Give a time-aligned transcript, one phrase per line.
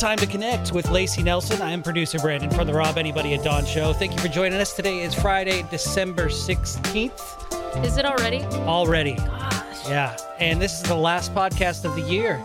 [0.00, 1.60] time to connect with Lacey Nelson.
[1.60, 3.92] I am producer Brandon from the Rob Arnie and Dawson show.
[3.92, 4.72] Thank you for joining us.
[4.72, 7.84] Today is Friday, December 16th.
[7.84, 8.40] Is it already?
[8.66, 9.16] Already.
[9.16, 9.86] Gosh.
[9.86, 10.16] Yeah.
[10.38, 12.38] And this is the last podcast of the year.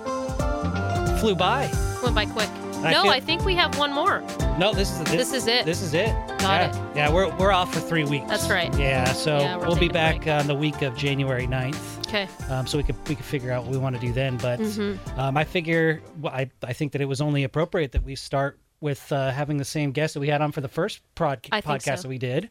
[1.19, 1.71] Flew by.
[2.03, 2.49] Went by quick.
[2.83, 4.19] I no, feel- I think we have one more.
[4.59, 5.65] No, this is this, This is it.
[5.65, 6.13] This is it.
[6.27, 6.69] Got yeah.
[6.69, 6.95] it.
[6.97, 8.27] Yeah, we're, we're off for three weeks.
[8.27, 8.77] That's right.
[8.77, 11.94] Yeah, so Yeah, we'll be back on the week of January 9th.
[12.15, 12.53] Okay.
[12.53, 14.37] um, so we could we could figure out what we want to do then.
[14.37, 15.19] But Mm-hmm.
[15.19, 18.59] um, I figure well, I I think that it was only appropriate that we start
[18.81, 21.97] with uh, having the same guest that we had on for the first prod- podcast
[21.97, 22.01] so.
[22.03, 22.49] that we did.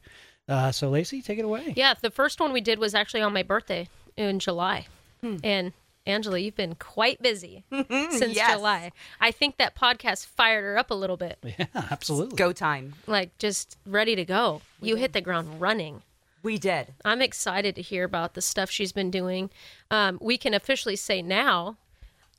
[0.49, 1.73] Uh, so Lacey, take it away.
[1.77, 4.87] Yeah, the first one we did was actually on my birthday in July.
[5.23, 5.37] Hmm.
[5.43, 5.73] And
[6.07, 8.53] Angela, you've been quite busy since Yes.
[8.53, 8.93] July.
[9.21, 11.39] I think that podcast fired her up a little bit.
[11.59, 12.37] Yeah, absolutely.
[12.37, 12.95] Go time.
[13.07, 14.61] Like just ready to go.
[14.83, 16.03] You hit the ground running.
[16.45, 16.95] We did.
[17.07, 19.51] I'm excited to hear about the stuff she's been doing.
[19.91, 21.79] Um, we can officially say now,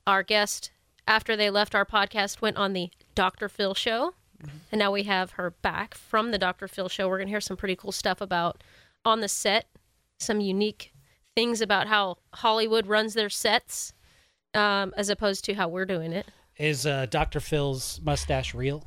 [0.06, 0.70] our guest,
[1.08, 3.48] after they left our podcast, went on the Dr.
[3.48, 4.14] Phil show.
[4.70, 6.68] And now we have her back from the Dr.
[6.68, 7.08] Phil show.
[7.08, 8.62] We're going to hear some pretty cool stuff about
[9.04, 9.66] on the set,
[10.20, 10.92] some unique
[11.34, 13.92] things about how Hollywood runs their sets,
[14.54, 16.26] um, as opposed to how we're doing it.
[16.58, 17.40] Is uh, Dr.
[17.40, 18.84] Phil's mustache real?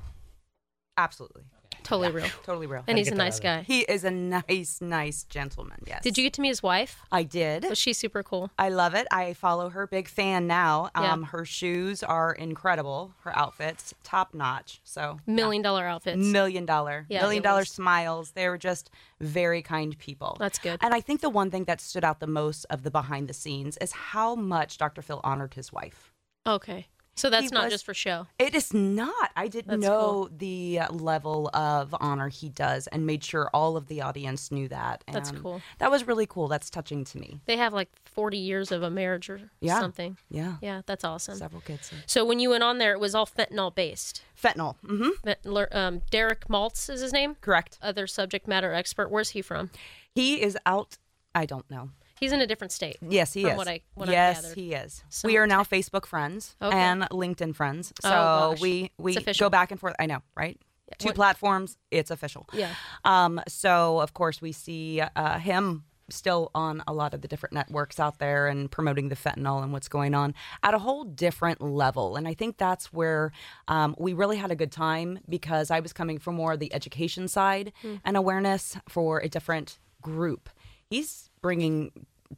[0.97, 1.43] Absolutely.
[1.83, 2.27] Totally real.
[2.43, 2.83] Totally real.
[2.87, 3.61] And he's get a that nice out of guy.
[3.63, 5.81] he is a nice, nice gentleman.
[5.87, 6.03] Yes.
[6.03, 7.01] Did you get to meet his wife?
[7.11, 7.65] I did.
[7.67, 8.51] Was she super cool?
[8.57, 9.07] I love it.
[9.11, 9.87] I follow her.
[9.87, 10.89] Big fan now.
[10.95, 11.13] Yeah.
[11.13, 13.13] Um, her shoes are incredible.
[13.21, 14.81] Her outfits, top notch.
[14.83, 16.17] So Million dollar outfits.
[16.17, 18.31] million dollar, Yeah, million it dollar was- smiles.
[18.31, 20.37] They were just very kind people.
[20.39, 20.79] That's good.
[20.81, 23.33] And I think the one thing that stood out the most of the behind the
[23.33, 25.01] scenes is how much Dr.
[25.01, 26.11] Phil honored his wife.
[26.47, 26.87] Okay.
[27.15, 28.27] So that's He not was- just for show.
[28.37, 29.31] It is not.
[29.35, 30.29] I didn't That's know cool.
[30.37, 34.69] the uh, level of honor he does and made sure all of the audience knew
[34.69, 35.03] that.
[35.11, 35.61] That's cool.
[35.79, 36.47] That was really cool.
[36.47, 37.41] That's touching to me.
[37.45, 39.81] They have like 40 years of a marriage or Yeah.
[39.81, 40.17] something.
[40.29, 40.55] Yeah.
[40.61, 41.37] Yeah, that's awesome.
[41.37, 41.91] Several kids.
[42.05, 44.23] So when you went on there, it was all fentanyl based.
[44.41, 44.77] Fentanyl.
[44.85, 47.35] hmm Fentanyl- Um, Derek Maltz is his name.
[47.41, 47.77] Correct.
[47.81, 49.09] Other subject matter expert.
[49.11, 49.71] Where's he from?
[50.15, 50.97] He is out.
[51.35, 51.89] I don't know.
[52.19, 52.97] He's in a different state.
[53.01, 53.57] Yes, he From is.
[53.57, 55.03] what I- what yes, he is.
[55.09, 56.77] So we are now Facebook friends Okay.
[56.77, 57.93] and LinkedIn friends.
[58.01, 59.95] So Oh, we we go back and forth.
[59.99, 60.59] I know, right?
[60.97, 61.77] Two What- platforms.
[61.91, 62.47] It's official.
[62.53, 62.73] Yeah.
[63.05, 63.39] Um.
[63.47, 67.99] So of course we see uh, him still on a lot of the different networks
[67.99, 72.15] out there and promoting the fentanyl and what's going on at a whole different level.
[72.15, 73.31] And I think that's where
[73.67, 76.73] um, we really had a good time because I was coming from more of the
[76.73, 77.71] education side
[78.03, 80.49] and awareness for a different group.
[80.89, 81.91] He's bringing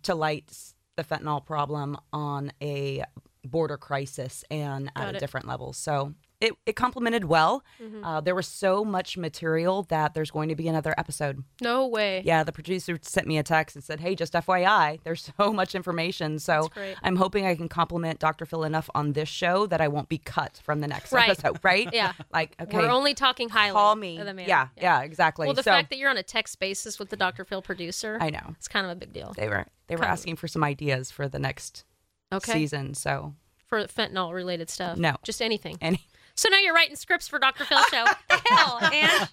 [0.03, 0.51] to light
[0.95, 3.03] the fentanyl problem on a
[3.43, 5.73] border crisis and at Got a different level.
[5.73, 7.63] So it, it complemented well.
[7.81, 8.03] Mm-hmm.
[8.03, 11.43] Uh, there was so much material that there's going to be another episode.
[11.61, 12.21] No way.
[12.25, 15.75] Yeah, the producer sent me a text and said, "Hey, just FYI, there's so much
[15.75, 16.69] information." So
[17.03, 18.45] I'm hoping I can compliment Dr.
[18.45, 21.29] Phil enough on this show that I won't be cut from the next Right.
[21.29, 21.59] episode.
[21.63, 21.87] Right?
[21.93, 22.13] Yeah.
[22.33, 24.17] Like, okay, We're only talking highly call me.
[24.17, 24.39] man.
[24.47, 25.45] Yeah, yeah, exactly.
[25.45, 27.45] Well, the so fact that you're on a text basis with the Dr.
[27.45, 29.33] Phil producer, I know it's kind of a big deal.
[29.37, 30.17] they were they were Kind of.
[30.19, 31.83] asking for some ideas for the next
[32.33, 32.53] Okay.
[32.53, 32.93] season.
[32.95, 33.35] So
[33.67, 34.97] For fentanyl related stuff.
[34.97, 35.15] No.
[35.23, 35.77] Just anything.
[35.81, 36.01] any.
[36.41, 37.65] So now you're writing scripts for Dr.
[37.65, 38.03] Phil's show.
[38.27, 39.29] the hell, and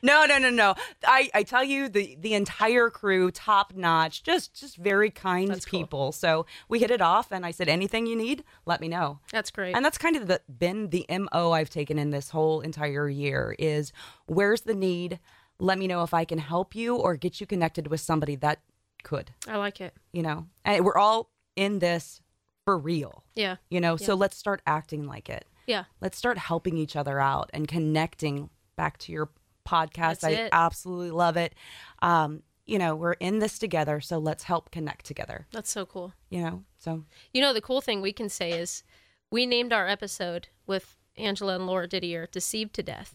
[0.00, 0.74] No, no, no, no.
[1.04, 5.66] I, I tell you, the the entire crew, top notch, just just very kind That's
[5.66, 5.80] cool.
[5.80, 6.12] people.
[6.12, 9.18] So we hit it off, and I said, anything you need, let me know.
[9.32, 9.76] that's great.
[9.76, 13.54] And that's kind of the, been the mo I've taken in this whole entire year
[13.58, 13.92] is
[14.24, 15.20] where's the need?
[15.58, 18.60] Let me know if I can help you or get you connected with somebody that
[19.02, 19.32] could.
[19.46, 19.92] I like it.
[20.14, 22.22] You know, and we're all in this
[22.64, 23.24] for real.
[23.34, 23.56] Yeah.
[23.68, 25.44] You know, so let's start acting like it.
[25.68, 25.84] Yeah.
[26.00, 28.50] Let's start helping each other out and connecting.
[28.76, 29.28] Back to your
[29.68, 30.48] podcast, That's I it.
[30.52, 31.54] absolutely love it.
[32.00, 35.46] Um, you know, we're in this together, so let's help connect together.
[35.52, 36.12] That's so cool.
[36.30, 38.82] You know, so You know, the cool thing we can say is
[39.30, 43.14] we named our episode with Angela and Laura Didier Deceived to Death,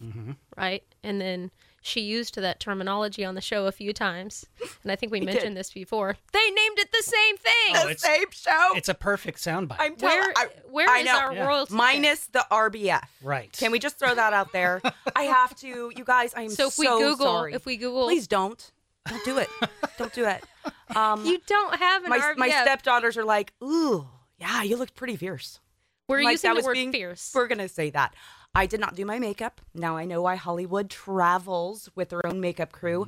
[0.58, 0.84] right?
[1.04, 1.50] And then
[1.86, 4.46] she used that terminology on the show a few times.
[4.82, 6.16] And I think we mentioned this before.
[6.32, 7.76] They named it the same thing.
[7.76, 8.72] Oh, the same show.
[8.76, 9.76] It's a perfect soundbite.
[9.80, 10.18] I'm telling.
[10.20, 11.20] Where, I, where I is know.
[11.20, 11.46] our Yeah.
[11.48, 11.74] royalty?
[11.76, 13.04] minus the RBF.
[13.22, 13.52] right.
[13.52, 14.82] Can we just throw that out there?
[15.16, 15.92] I have to.
[15.96, 17.54] You guys, I am So so, if we Google, sorry.
[17.54, 18.72] if we Google, please don't,
[19.08, 19.50] don't do it.
[19.98, 20.44] don't do it.
[20.96, 22.38] Um, you don't have an my RBF.
[22.38, 24.08] my stepdaughters are like, ooh,
[24.40, 25.60] yeah, you look pretty fierce.
[26.08, 27.32] We're like using that the was word being- fierce.
[27.34, 28.14] We're gonna say that.
[28.56, 29.62] I did not do my makeup.
[29.74, 33.08] Now I know why Hollywood travels with their own makeup crew.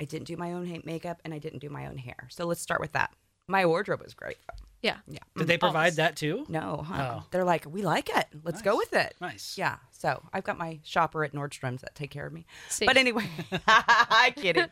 [0.00, 2.28] I didn't do my own ha- makeup and I didn't do my own hair.
[2.30, 3.12] So let's start with that.
[3.46, 4.38] My wardrobe was great.
[4.80, 4.96] Yeah.
[5.06, 5.18] Yeah.
[5.36, 5.96] Did they provide Always.
[5.96, 6.44] that too?
[6.48, 7.18] No, huh?
[7.20, 7.26] Oh.
[7.30, 8.26] they're like, we like it.
[8.42, 9.14] Let's go with it.
[9.20, 9.56] Nice.
[9.56, 9.76] Yeah.
[9.92, 12.44] So I've got my shopper at Nordstrom's that take care of me.
[12.68, 12.84] See.
[12.86, 13.26] But anyway,
[13.66, 14.66] I'm kidding.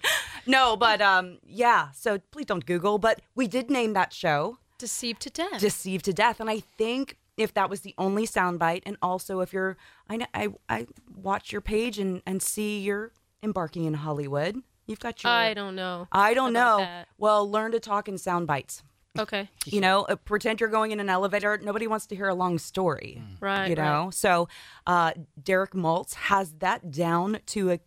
[0.47, 1.91] No, but um, yeah.
[1.93, 2.99] So please don't Google.
[2.99, 5.61] But we did name that show Deceived to death.
[5.61, 9.53] "Deceived to Death," and I think if that was the only soundbite, and also if
[9.53, 9.77] you're,
[10.09, 10.87] I know, I, I
[11.17, 13.13] watch your page and and see you're
[13.43, 14.63] embarking in Hollywood.
[14.87, 15.33] You've got your.
[15.33, 16.09] I don't know.
[16.13, 16.79] I don't know.
[16.79, 17.09] that.
[17.19, 18.83] Well, learn to talk in sound bites.
[19.19, 19.49] Okay.
[19.67, 21.59] You know, uh, pretend you're going in an elevator.
[21.63, 23.23] Nobody wants to hear a long story.
[23.41, 23.69] Right.
[23.69, 24.49] you know, so
[24.87, 25.13] uh,
[25.43, 27.81] Derek Maltz has that down to a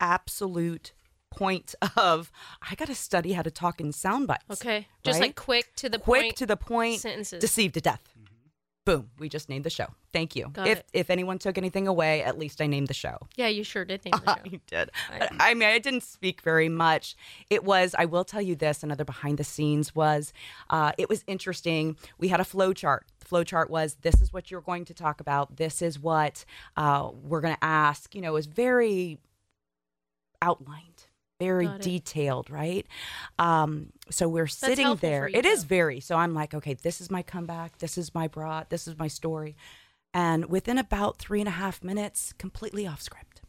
[0.00, 0.92] absolute
[1.30, 2.30] point of
[2.62, 4.44] I got to study how to talk in sound bites.
[4.50, 4.86] Okay.
[5.02, 5.28] Just Right?
[5.28, 6.22] like quick to the quick point.
[6.30, 7.40] Quick to the point, sentences.
[7.40, 8.02] deceived to death.
[8.84, 9.86] Boom, we just named the show.
[10.12, 10.50] Thank you.
[10.52, 10.86] Got if it.
[10.92, 13.16] if anyone took anything away, at least I named the show.
[13.34, 14.40] yeah, you sure did name the show.
[14.44, 14.90] I did.
[15.18, 17.16] But, I mean, I didn't speak very much.
[17.48, 20.34] It was, I will tell you this, another behind the scenes was,
[20.68, 21.96] uh, it was interesting.
[22.18, 23.06] We had a flow chart.
[23.20, 25.56] The flow chart was, this is what you're going to talk about.
[25.56, 26.44] This is what
[26.76, 28.14] uh, we're going to ask.
[28.14, 29.18] You know, it was very
[30.42, 30.93] outlined,
[31.44, 32.86] very detailed, right?
[33.38, 35.28] Um, so we're sitting there.
[35.28, 35.68] you, It is though.
[35.68, 36.00] very.
[36.00, 37.78] So I'm like, okay, this is my comeback.
[37.78, 38.64] This is my bra.
[38.68, 39.56] This is my story.
[40.12, 43.42] And within about three and a half minutes, completely off script.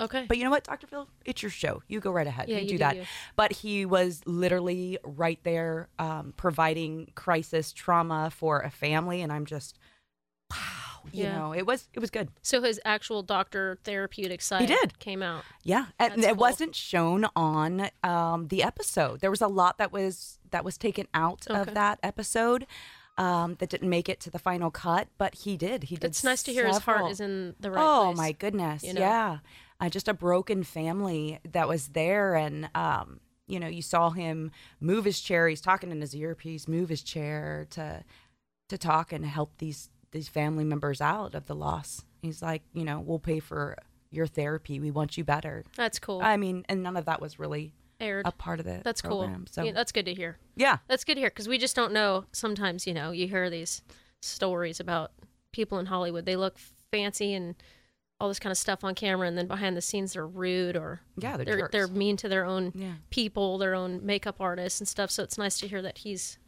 [0.00, 0.24] Okay.
[0.26, 0.86] But you know what, Dr.
[0.86, 1.08] Phil?
[1.24, 1.82] It's your show.
[1.86, 2.48] You go right ahead.
[2.48, 2.96] Yeah, you, you do do that.
[2.96, 3.04] you.
[3.36, 9.22] But he was literally right there um, providing crisis trauma for a family.
[9.22, 9.78] And I'm just,
[10.52, 11.08] wow.
[11.12, 11.36] You Yeah.
[11.38, 12.28] know, it was it was good.
[12.42, 14.98] so his actual doctor therapeutic side did.
[15.00, 15.42] came out.
[15.64, 16.36] Yeah, and That's it cool.
[16.36, 19.20] wasn't shown on um, the episode.
[19.20, 21.60] There was a lot that was that was taken out Okay.
[21.60, 22.66] of that episode
[23.18, 25.08] um, that didn't make it to the final cut.
[25.18, 25.84] But he did.
[25.84, 26.04] He did.
[26.04, 28.16] It's nice to hear his heart is in the right oh place.
[28.16, 29.00] my goodness you know?
[29.00, 29.38] yeah
[29.80, 33.18] uh, just a broken family that was there and um
[33.48, 37.02] you know you saw him move his chair he's talking in his earpiece move his
[37.02, 38.04] chair to
[38.68, 42.84] to talk and help these these family members out of the loss he's like you
[42.84, 43.76] know we'll pay for
[44.10, 46.20] your therapy we want you better That's cool.
[46.22, 48.26] i mean and none of that was really Aired.
[48.26, 49.46] a part of the That's program, cool.
[49.50, 50.38] so Yeah, that's good to hear.
[50.56, 52.24] yeah That's good to hear because we just don't know.
[52.32, 53.80] Sometimes, you know, you hear these
[54.20, 55.12] stories about
[55.52, 56.26] people in Hollywood.
[56.26, 56.58] They look
[56.90, 57.54] fancy and
[58.18, 61.00] all this kind of stuff on camera, and then behind the scenes they're rude or
[61.16, 64.88] yeah they're they're, they're mean to their own yeah people, their own makeup artists and
[64.88, 65.10] stuff.
[65.12, 66.38] So it's nice to hear that he's,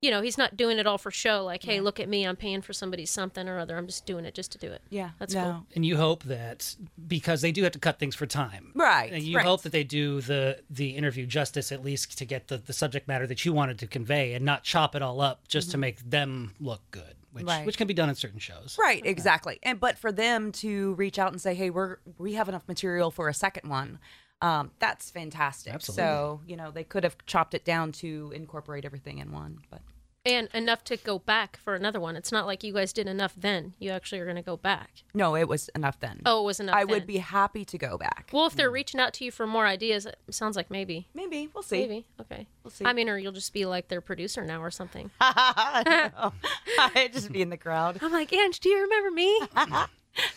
[0.00, 1.44] you know, he's not doing it all for show.
[1.44, 3.76] Like, hey, look at me, I'm paying for somebody's something or other.
[3.76, 4.80] I'm just doing it just to do it.
[4.88, 5.42] yeah That's no.
[5.42, 5.66] cool.
[5.74, 6.74] And you hope that
[7.06, 8.72] because they do have to cut things for time.
[8.74, 9.44] right And you right.
[9.46, 13.08] hope that they do the the interview justice at least to get the, the subject
[13.08, 15.80] matter that you wanted to convey and not chop it all up just to mm-hmm.
[15.82, 17.66] make them look good, which Right.
[17.66, 18.76] which can be done in certain shows.
[18.80, 19.58] Right, exactly.
[19.62, 23.10] And but for them to reach out and say, "Hey, we're we have enough material
[23.10, 23.98] for a second one,"
[24.42, 25.74] um, that's fantastic.
[25.74, 26.02] Absolutely.
[26.02, 29.80] So you know they could have chopped it down to incorporate everything in one, but
[30.26, 32.14] And enough to go back for another one.
[32.14, 33.72] It's not like you guys did enough then.
[33.78, 34.90] You actually are going to go back.
[35.14, 36.20] no, it was enough then.
[36.26, 36.74] Oh, it was enough.
[36.74, 36.88] I then.
[36.88, 38.28] would be happy to go back.
[38.32, 41.08] Well, if they're reaching out to you for more ideas, it sounds like maybe.
[41.14, 41.80] Maybe we'll see.
[41.80, 42.06] Maybe.
[42.20, 42.46] Okay.
[42.62, 42.84] We'll see.
[42.84, 45.10] I mean, or you'll just be like their producer now or something.
[45.20, 47.98] I'd just be in the crowd.
[48.02, 49.40] I'm like, Ange, do you remember me?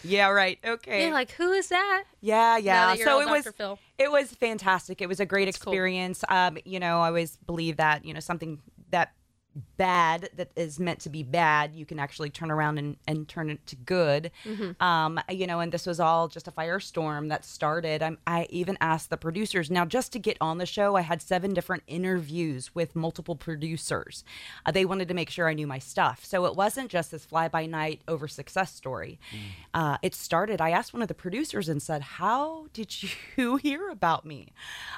[0.03, 0.59] Yeah, right.
[0.63, 1.03] Okay.
[1.03, 2.03] You're like, who is that?
[2.21, 2.95] Yeah, yeah.
[2.95, 3.79] that so it was Phil.
[3.97, 5.01] it was fantastic.
[5.01, 5.73] It was a great That's cool.
[5.73, 6.23] experience.
[6.29, 8.59] Um, you know, I always believe that, you know, something
[8.91, 9.13] that
[9.77, 13.50] bad that is meant to be bad, you can actually turn around and, and turn
[13.50, 14.31] it to good.
[14.45, 14.83] Mm-hmm.
[14.83, 18.01] Um, you know, and this was all just a firestorm that started.
[18.01, 20.95] i I even asked the producers now just to get on the show.
[20.95, 24.23] I had seven different interviews with multiple producers.
[24.66, 27.25] Uh, they wanted to make sure I knew my stuff, so it wasn't just this
[27.25, 29.19] fly by night over success story.
[29.73, 30.61] Uh, it started.
[30.61, 32.95] I asked one of the producers and said, "How did
[33.37, 34.54] you hear about me?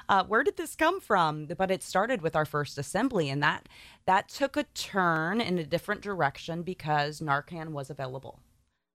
[0.08, 3.68] Uh, where did this come from?" But it started with our first assembly, and that
[4.08, 8.40] that took a turn in a different direction because Narcan was available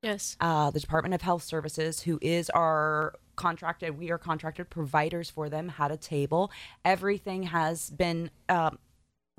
[0.02, 0.36] Yes.
[0.40, 5.48] uh, the Department of Health Services, who is our contracted, we are contracted providers for
[5.50, 6.50] them, had a table.
[6.84, 8.78] Everything has been um,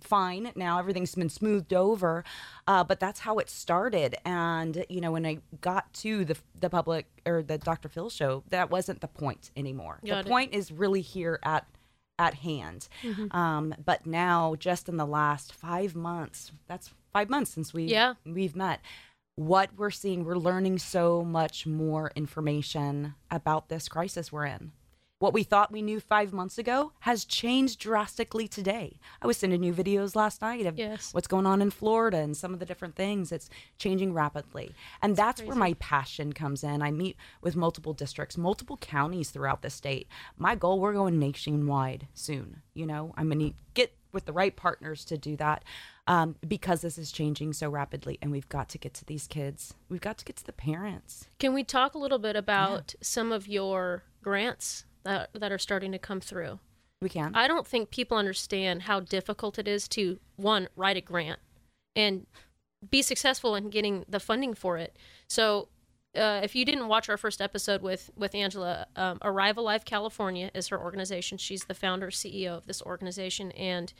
[0.01, 0.77] fine now.
[0.77, 2.23] Everything's been smoothed over,
[2.67, 4.15] uh, but that's how it started.
[4.25, 7.89] And you know, when I got to the the public or the Dr.
[7.89, 9.99] Phil show, that wasn't the point anymore.
[10.05, 10.31] Got the it.
[10.31, 11.65] point is really here at
[12.19, 12.87] at hand.
[13.31, 18.13] Um, but now, just in the last five months, that's five months since we Yeah.
[18.25, 18.79] we've met.
[19.35, 24.71] What we're seeing, we're learning so much more information about this crisis we're in.
[25.21, 28.99] What we thought we knew five months ago has changed drastically today.
[29.21, 31.13] I was sending you videos last night of Yes.
[31.13, 33.31] what's going on in Florida and some of the different things.
[33.31, 33.47] It's
[33.77, 34.73] changing rapidly.
[34.99, 36.81] And that's where my passion comes in.
[36.81, 40.07] I meet with multiple districts, multiple counties throughout the state.
[40.39, 42.63] My goal, we're going nationwide soon.
[42.73, 45.63] You know, I'm going to get with the right partners to do that
[46.07, 48.17] um, because this is changing so rapidly.
[48.23, 51.27] And we've got to get to these kids, we've got to get to the parents.
[51.37, 55.91] Can we talk a little bit about some of your grants that that are starting
[55.91, 56.59] to come through?
[57.01, 57.33] We can.
[57.35, 61.39] I don't think people understand how difficult it is to one write a grant
[61.95, 62.27] and
[62.89, 64.95] be successful in getting the funding for it.
[65.27, 65.67] So
[66.15, 70.51] uh, if you didn't watch our first episode with with Angela, um, Arrive Alive California
[70.53, 71.37] is her organization.
[71.37, 73.91] She's the founder CEO of this organization, and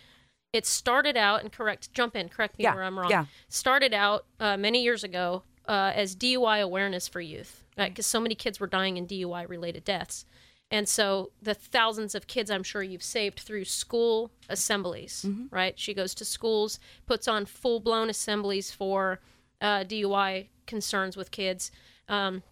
[0.53, 3.09] it started out and correct jump in, correct me Yeah, where I'm wrong.
[3.09, 3.25] yeah.
[3.47, 8.35] Started out uh, many years ago uh, as DUI awareness for youth, because so many
[8.35, 10.25] kids were dying in DUI related deaths.
[10.71, 15.77] And so the thousands of kids I'm sure you've saved through school assemblies, right?
[15.77, 19.19] She goes to schools, puts on full blown assemblies for
[19.59, 21.71] uh, DUI concerns with kids.
[22.07, 22.43] Um,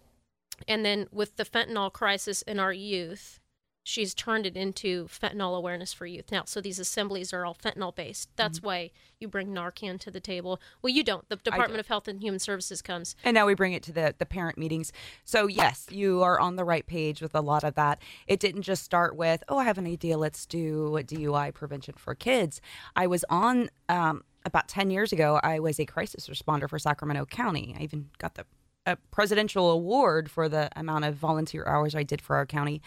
[0.68, 3.40] and then with the fentanyl crisis in our youth,
[3.84, 6.44] she's turned it into fentanyl awareness for youth now.
[6.46, 8.30] So these assemblies are all fentanyl based.
[8.36, 10.62] That's why you bring Narcan to the table.
[10.82, 11.28] Well, you don't.
[11.30, 13.16] The Department of Health and Human Services comes.
[13.24, 14.92] And now we bring it to the, the parent meetings.
[15.26, 18.02] So, yes, you are on the right page with a lot of that.
[18.28, 21.96] It didn't just start with, oh, I have an idea, let's do a DUI prevention
[21.98, 22.62] for kids.
[22.96, 27.26] I was on, um, about 10 years ago, I was a crisis responder for Sacramento
[27.26, 27.76] County.
[27.78, 28.46] I even got the
[28.86, 32.82] a presidential award for the amount of volunteer hours I did for our county.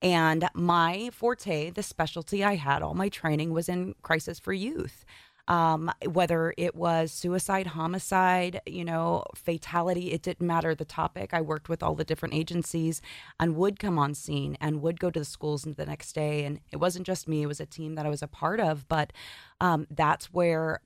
[0.00, 5.04] And my forte, the specialty I had, all my training was in crisis for youth
[5.48, 11.32] um, whether it was suicide, homicide, you know, fatality, it didn't matter the topic.
[11.32, 13.00] I worked with all the different agencies
[13.40, 16.44] and would come on scene and would go to the schools the next day.
[16.44, 18.86] And it wasn't just me, it was a team that I was a part of.
[18.88, 19.12] But
[19.58, 20.80] um, that's where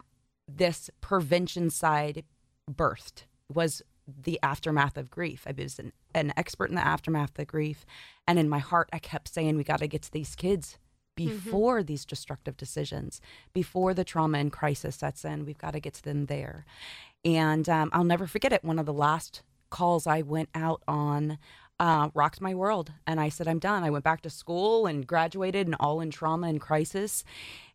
[0.46, 2.24] this prevention side
[2.70, 5.46] birthed was the aftermath of grief.
[5.46, 7.84] I was an, an expert in the aftermath of grief.
[8.26, 10.78] And in my heart, I kept saying, we got to get to these kids
[11.14, 13.20] before these destructive decisions,
[13.52, 15.44] before the trauma and crisis sets in.
[15.44, 16.64] We've got to get to them there.
[17.24, 18.64] And um, I'll never forget it.
[18.64, 21.38] One of the last calls I went out on
[21.82, 22.92] uh, rocked my world.
[23.08, 23.82] And I said, I'm done.
[23.82, 27.24] I went back to school and graduated and all in trauma and crisis.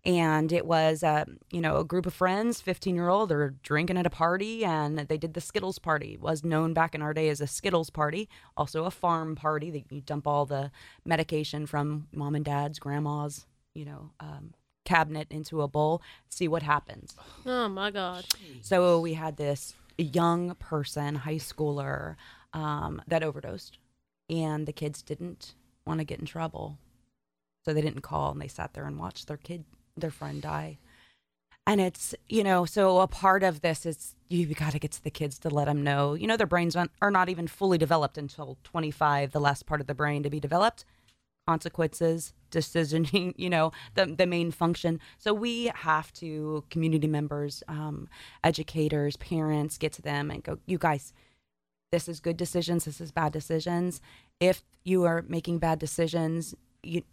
[0.05, 3.97] And it was, uh, you know, a group of friends, 15 year old, they're drinking
[3.97, 6.13] at a party and they did the Skittles party.
[6.13, 9.69] It was known back in our day as a Skittles party, also a farm party
[9.71, 10.71] that you dump all the
[11.03, 14.53] medication from mom and dad's, grandma's, you know, um,
[14.85, 17.13] cabinet into a bowl, see what happens.
[17.45, 18.23] Oh my God.
[18.61, 22.15] So we had this young person, high schooler,
[22.53, 23.77] um, that overdosed,
[24.29, 25.55] and the kids didn't
[25.85, 26.77] want to get in trouble,
[27.63, 29.65] so they didn't call, and they sat there and watched their kid,
[29.95, 30.77] their friend, die.
[31.65, 35.03] And it's you know, so a part of this is you got to get to
[35.03, 38.57] the kids to let them know, you know, their brains aren't- even fully developed until
[38.63, 40.85] 25, the last part of the brain to be developed.
[41.45, 44.99] Consequences decisioning you know the, the main function.
[45.17, 48.09] So we have to community members um,
[48.43, 51.13] educators parents get to them and go you guys
[51.91, 54.01] this is good decisions this is bad decisions.
[54.39, 57.03] If you are making bad decisions you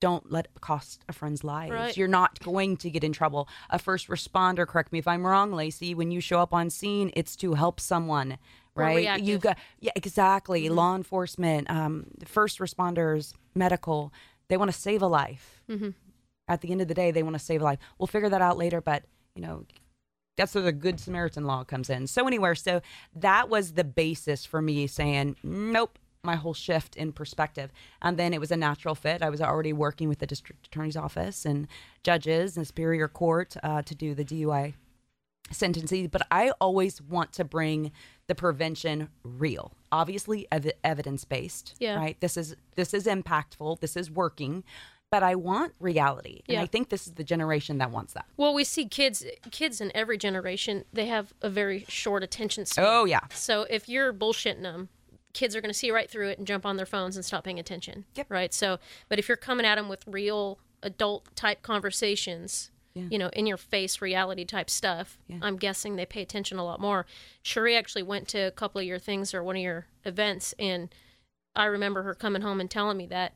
[0.00, 1.72] don't let it cost a friend's lives.
[1.72, 1.96] Right.
[1.96, 3.48] you're not going to get in trouble.
[3.70, 7.10] A first responder correct me if i'm wrong lacey when you show up on scene
[7.14, 8.36] it's to help someone
[8.74, 9.22] right?
[9.22, 10.64] you got yeah exactly.
[10.64, 10.74] Mm-hmm.
[10.74, 14.12] law enforcement um, first responders medical
[14.48, 15.62] they want to save a life.
[15.70, 15.90] Mm-hmm.
[16.48, 17.78] at the end of the day they want to save a life.
[17.98, 19.64] We'll figure that out later but you know
[20.36, 22.06] that's where the good samaritan law comes in.
[22.06, 22.80] So anywhere so
[23.14, 27.70] that was the basis for me saying nope my whole shift in perspective.
[28.00, 29.20] And then it was a natural fit.
[29.22, 31.68] I was already working with the district attorney's office and
[32.02, 34.72] judges and superior court uh, to do the dui
[35.50, 36.08] sentencing.
[36.08, 37.92] But i always want to bring
[38.26, 41.96] the prevention real obviously ev- evidence based Yeah.
[41.96, 42.18] right?
[42.20, 43.80] This is this is impactful.
[43.80, 44.64] This is working
[45.14, 46.62] but i want reality and Yeah.
[46.62, 49.92] i think this is the generation that wants that Well, we see kids kids in
[49.94, 52.84] every generation, they have a very short attention span.
[52.88, 54.88] oh yeah So if you're bullshitting them,
[55.32, 57.44] kids are going to see right through it and jump on their phones and stop
[57.44, 58.04] paying attention.
[58.14, 58.26] Yep.
[58.30, 58.52] Right.
[58.54, 58.78] So,
[59.08, 63.04] but if you're coming at them with real adult type conversations, Yeah.
[63.10, 65.38] you know, in your face reality type stuff, Yeah.
[65.42, 67.06] I'm guessing they pay attention a lot more.
[67.42, 70.94] Cherie actually went to a couple of your things or one of your events, and
[71.56, 73.32] I remember her coming home and telling me that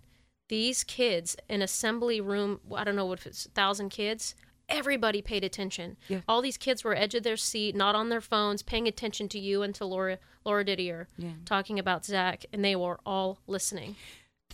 [0.49, 4.35] these kids, an assembly room, I don't know what if it's a thousand kids.
[4.69, 5.97] Everybody paid attention.
[6.09, 6.21] Yeah.
[6.29, 9.39] All these kids were edge of their seat, not on their phones, paying attention to
[9.39, 11.31] you and to Laura Laura Didier, Yeah.
[11.45, 13.97] talking about Zach, and they were all listening.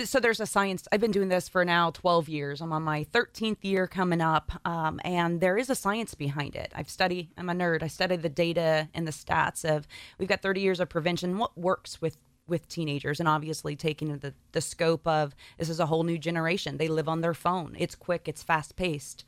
[0.02, 3.04] So there's a science i've been doing this for now 12 years i'm on my
[3.12, 7.48] 13th year coming up um, and there is a science behind it i've studied i'm
[7.48, 9.86] a nerd i study the data and the stats of
[10.18, 14.34] we've got 30 years of prevention what works with with teenagers and obviously taking the,
[14.52, 17.94] the scope of this is a whole new generation they live on their phone it's
[17.94, 19.24] quick it's fast paced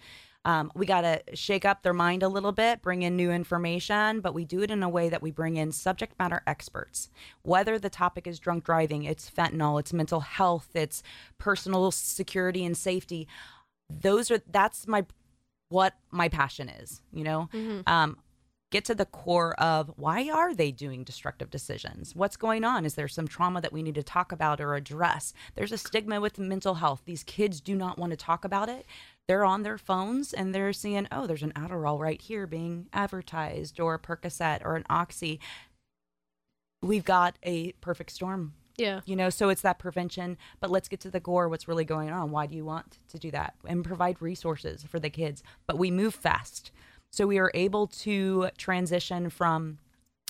[0.46, 4.20] um, we got to shake up their mind a little bit, bring in new information,
[4.20, 7.11] but we do it in a way that we bring in subject matter experts.
[7.42, 11.02] Whether the topic is drunk driving, it's fentanyl, it's mental health, it's
[11.38, 13.26] personal security and safety.
[13.90, 15.04] Those are that's my
[15.68, 17.02] what my passion is.
[17.12, 17.49] You know,
[17.88, 18.16] um,
[18.70, 22.14] get to the core of why are they doing destructive decisions?
[22.16, 22.85] What's going on?
[22.85, 25.32] Is there some trauma that we need to talk about or address?
[25.54, 27.02] There's a stigma with mental health.
[27.04, 28.87] These kids do not want to talk about it.
[29.28, 33.80] They're on their phones and they're seeing oh there's an adderall right here being advertised
[33.80, 35.40] or a percocet or an oxy.
[36.82, 38.54] We've got a perfect storm.
[38.78, 39.00] Yeah.
[39.06, 42.11] you know so it's that prevention but let's get to the core what's really going
[42.11, 42.30] on.
[42.30, 43.54] Why do you want to do that?
[43.64, 46.73] And provide resources for the kids but we move fast
[47.16, 49.78] so we are able to transition from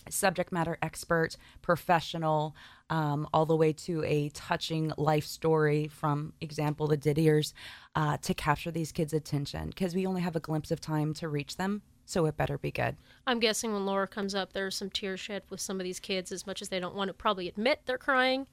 [0.08, 2.54] subject matter expert professional
[2.90, 7.52] um, all the way to a touching life story from example the didiers
[7.96, 11.28] uh, to capture these kids attention because we only have a glimpse of time to
[11.28, 14.90] reach them so it better be good I'm guessing when Laura comes up, there's some
[14.90, 17.48] tears shed with some of these kids, as much as they don't want to probably
[17.48, 18.46] admit they're crying.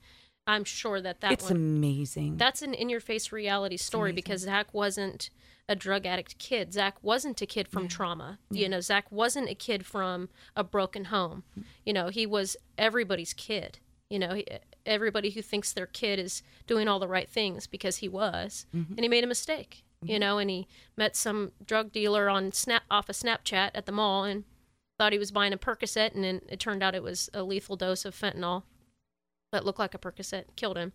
[0.45, 5.29] I'm sure that that it's one, amazing that's an in-your-face reality story because Zach wasn't
[5.69, 6.73] a drug addict kid.
[6.73, 8.39] Zach wasn't a kid from trauma.
[8.49, 11.43] You know, Zach wasn't a kid from a broken home.
[11.85, 13.79] You know, he was everybody's kid.
[14.09, 14.45] You know, he,
[14.85, 18.93] everybody who thinks their kid is doing all the right things because he was, mm-hmm.
[18.93, 19.83] and he made a mistake.
[20.01, 20.19] You mm-hmm.
[20.19, 24.25] know, and he met some drug dealer on snap off a Snapchat at the mall
[24.25, 24.43] and
[24.99, 27.77] thought he was buying a Percocet, and then it turned out it was a lethal
[27.77, 28.63] dose of fentanyl
[29.53, 30.91] that looked like a Percocet, killed him.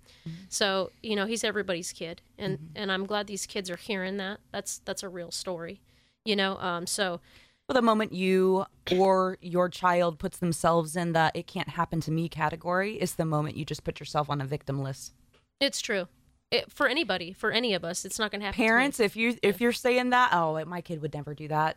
[0.51, 4.41] So you know he's everybody's kid, and and I'm glad these kids are hearing that.
[4.53, 5.81] That's that's a real story,
[6.27, 6.59] you know.
[6.59, 7.21] Um, so
[7.69, 12.11] Well, the moment you or your child puts themselves in the it can't happen to
[12.11, 15.15] me category is the moment you just put yourself on a victim list.
[15.61, 16.09] it's true.
[16.51, 18.65] It, for anybody, for any of us, it's not going to happen.
[18.65, 21.77] Parents, if you if you're saying that, oh, my kid would never do that.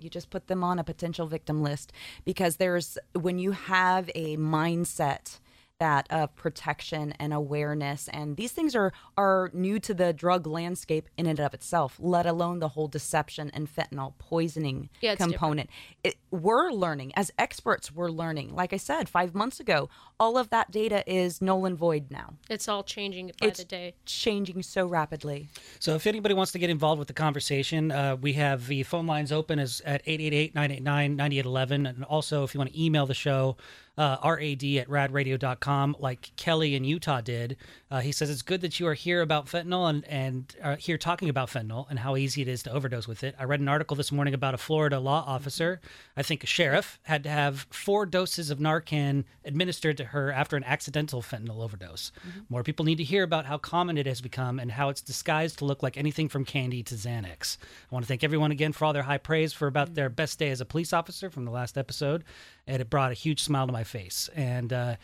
[0.00, 1.92] You just put them on a potential victim list
[2.24, 5.40] because there's when you have a mindset
[5.80, 11.08] that of protection and awareness and these things are are new to the drug landscape
[11.16, 15.70] in and of itself let alone the whole deception and fentanyl poisoning Yeah, component.
[16.02, 18.54] It, we're learning as experts we're learning.
[18.54, 19.88] Like i said five months ago
[20.18, 22.34] all of that data is null and void now.
[22.50, 23.94] It's all changing by It's the day.
[24.04, 25.48] changing so rapidly.
[25.78, 29.06] So if anybody wants to get involved with the conversation, uh, we have the phone
[29.06, 31.88] lines open as at 888-989-9811.
[31.88, 33.56] And also if you want to email the show,
[33.98, 37.56] uh, rad at radradio.com, like Kelly in Utah did.
[37.90, 40.96] Uh, he says, it's good that you are here about fentanyl and, and are here
[40.96, 43.34] talking about fentanyl and how easy it is to overdose with it.
[43.38, 45.80] I read an article this morning about a Florida law officer,
[46.16, 50.56] I think a sheriff, had to have four doses of Narcan administered to her after
[50.56, 52.12] an accidental fentanyl overdose.
[52.48, 55.58] More people need to hear about how common it has become and how it's disguised
[55.58, 57.56] to look like anything from candy to Xanax.
[57.90, 60.38] I want to thank everyone again for all their high praise for about their best
[60.38, 62.22] day as a police officer from the last episode,
[62.68, 64.28] and it brought a huge smile to my face.
[64.36, 64.96] And uh,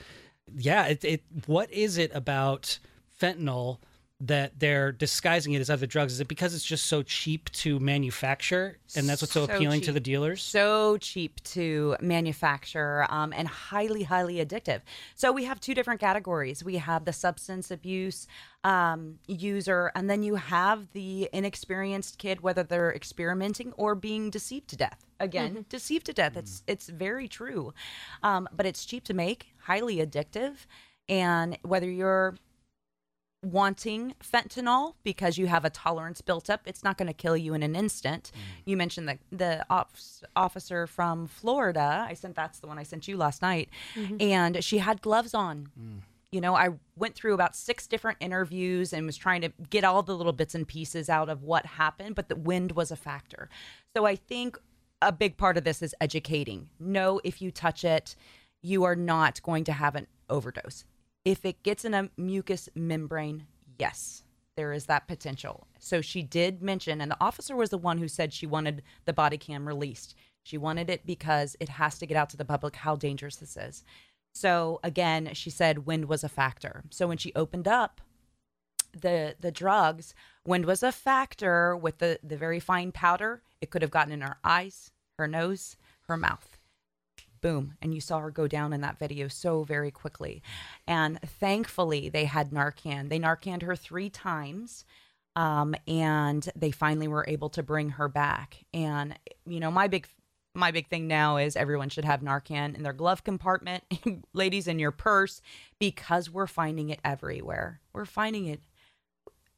[0.56, 2.78] yeah, it, it what is it about
[3.20, 3.78] fentanyl
[4.20, 6.14] that they're disguising it as other drugs?
[6.14, 9.80] Is it because it's just so cheap to manufacture, and that's what's so, So appealing
[9.82, 10.42] to the dealers?
[10.42, 14.80] so cheap to manufacture um, and highly, highly addictive.
[15.14, 16.64] So we have two different categories.
[16.64, 18.26] We have the substance abuse
[18.62, 24.68] um, user, and then you have the inexperienced kid, whether they're experimenting or being deceived
[24.68, 25.04] to death.
[25.20, 26.36] Again, deceived to death.
[26.36, 27.74] It's it's very true,
[28.22, 30.66] um, but it's cheap to make, highly addictive,
[31.08, 32.36] and whether you're
[33.44, 36.62] wanting fentanyl because you have a tolerance built up.
[36.66, 38.32] It's not going to kill you in an instant.
[38.34, 38.40] Mm.
[38.64, 42.06] You mentioned the the off- officer from Florida.
[42.08, 44.16] I sent that's the one I sent you last night, mm-hmm.
[44.20, 45.68] and she had gloves on.
[45.78, 46.00] Mm.
[46.32, 50.02] You know, I went through about six different interviews and was trying to get all
[50.02, 53.48] the little bits and pieces out of what happened, but the wind was a factor.
[53.96, 54.58] So I think
[55.00, 56.70] a big part of this is educating.
[56.80, 58.16] Know if you touch it,
[58.62, 60.84] you are not going to have an overdose.
[61.24, 63.46] If it gets in a mucous membrane,
[63.78, 64.24] yes,
[64.56, 65.66] there is that potential.
[65.78, 69.12] So she did mention, and the officer was the one who said she wanted the
[69.12, 70.14] body cam released.
[70.42, 73.56] She wanted it because it has to get out to the public how dangerous this
[73.56, 73.84] is.
[74.34, 76.84] So again, she said wind was a factor.
[76.90, 78.00] So when she opened up
[78.92, 80.14] the the drugs,
[80.46, 83.42] wind was a factor with the the very fine powder.
[83.60, 85.76] It could have gotten in her eyes, her nose,
[86.08, 86.53] her mouth.
[87.44, 87.74] Boom.
[87.82, 90.42] And you saw her go down in that video so very quickly.
[90.86, 93.10] And thankfully, they had Narcan.
[93.10, 94.86] They Narcaned her three times.
[95.36, 98.64] Um, and they finally were able to bring her back.
[98.72, 100.08] And, you know, my big
[100.54, 103.84] my big thing now is everyone should have Narcan in their glove compartment,
[104.32, 105.42] ladies in your purse,
[105.78, 107.80] because we're finding it everywhere.
[107.92, 108.60] We're finding it.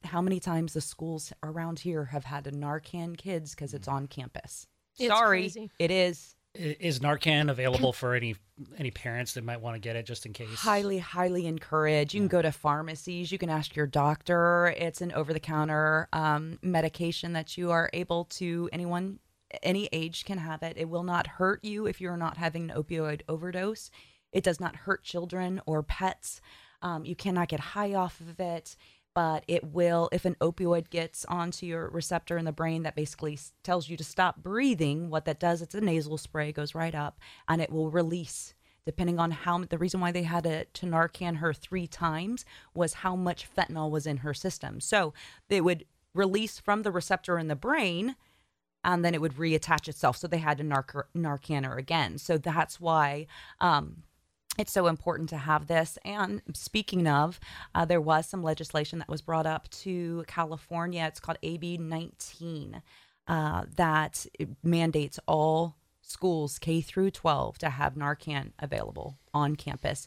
[0.02, 4.06] How many times the schools around here have had a Narcan kids because it's on
[4.08, 4.66] campus?
[4.98, 5.70] It's Sorry, crazy.
[5.78, 8.36] it is Is Narcan available for any
[8.78, 10.58] any parents that might want to get it just in case?
[10.58, 12.14] highly, highly encourage.
[12.14, 13.30] You can go to pharmacies.
[13.30, 14.74] You can ask your doctor.
[14.76, 19.18] It's an over-the-counter um, medication that you are able to anyone
[19.62, 20.76] any age can have it.
[20.76, 23.90] It will not hurt you if you're not having an opioid overdose.
[24.32, 26.40] It does not hurt children or pets.
[26.82, 28.76] Um, you cannot get high off of it,
[29.16, 33.38] but it will, if an opioid gets onto your receptor in the brain that basically
[33.62, 37.18] tells you to stop breathing, what that does, it's a nasal spray, goes right up,
[37.48, 38.52] and it will release.
[38.84, 42.92] Depending on how the reason why they had to, to Narcan her three times was
[42.92, 44.80] how much fentanyl was in her system.
[44.82, 45.14] So
[45.48, 48.16] they would release from the receptor in the brain
[48.84, 50.18] and then it would reattach itself.
[50.18, 52.18] So they had to narc- Narcan her again.
[52.18, 53.28] So that's why
[53.62, 54.02] um,
[54.58, 55.98] it's so important to have this.
[56.04, 57.40] And speaking of,
[57.74, 61.04] uh, there was some legislation that was brought up to California.
[61.06, 62.82] It's called AB 19
[63.28, 64.26] uh, that
[64.62, 70.06] mandates all schools K through 12 to have Narcan available on campus.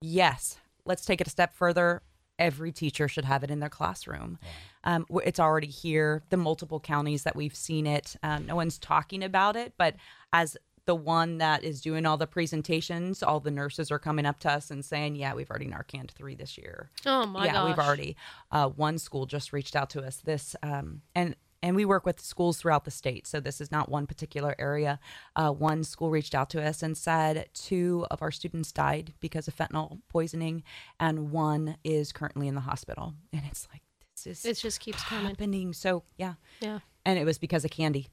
[0.00, 2.02] Yes, let's take it a step further.
[2.38, 4.38] Every teacher should have it in their classroom.
[4.84, 6.22] Um, it's already here.
[6.30, 9.96] The multiple counties that we've seen it, um, no one's talking about it, but
[10.32, 10.56] as
[10.88, 14.50] the one that is doing all the presentations, all the nurses are coming up to
[14.50, 17.44] us and saying, "Yeah, we've already Narcaned three this year." Oh my god.
[17.46, 17.68] yeah, gosh.
[17.68, 18.16] we've already.
[18.50, 20.16] Uh, one school just reached out to us.
[20.16, 23.90] This um, and and we work with schools throughout the state, so this is not
[23.90, 24.98] one particular area.
[25.36, 29.46] Uh, one school reached out to us and said two of our students died because
[29.46, 30.62] of fentanyl poisoning,
[30.98, 33.12] and one is currently in the hospital.
[33.32, 33.82] And it's like
[34.24, 35.26] this is It just keeps coming.
[35.26, 35.72] happening.
[35.74, 36.78] So yeah, Yeah.
[37.04, 38.08] and it was because of candy.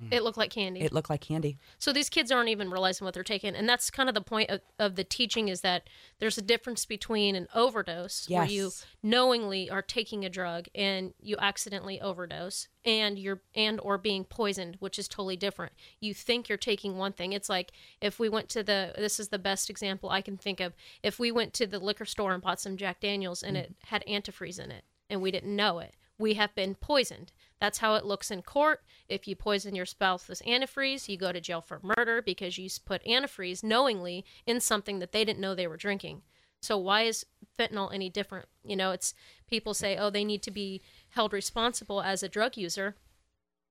[0.00, 0.12] Mm.
[0.12, 0.80] It looked like candy.
[0.80, 1.58] It looked like candy.
[1.78, 4.50] So these kids aren't even realizing what they're taking, and that's kind of the point
[4.50, 8.70] of, of the teaching is that there's a difference between an overdose where you
[9.02, 14.76] knowingly are taking a drug and you accidentally overdose, and you're and or being poisoned,
[14.80, 15.72] which is totally different.
[16.00, 17.32] You think you're taking one thing.
[17.32, 20.60] It's like if we went to the this is the best example I can think
[20.60, 20.72] of.
[21.02, 23.60] If we went to the liquor store and bought some Jack Daniels and mm.
[23.60, 27.32] it had antifreeze in it and we didn't know it, we have been poisoned.
[27.62, 28.80] That's how it looks in court.
[29.08, 32.68] If you poison your spouse with antifreeze, you go to jail for murder because you
[32.84, 36.22] put antifreeze knowingly in something that they didn't know they were drinking.
[36.60, 37.24] So why is
[37.56, 38.46] fentanyl any different?
[38.64, 39.14] You know, it's
[39.46, 42.96] people say, "Oh, they need to be held responsible as a drug user."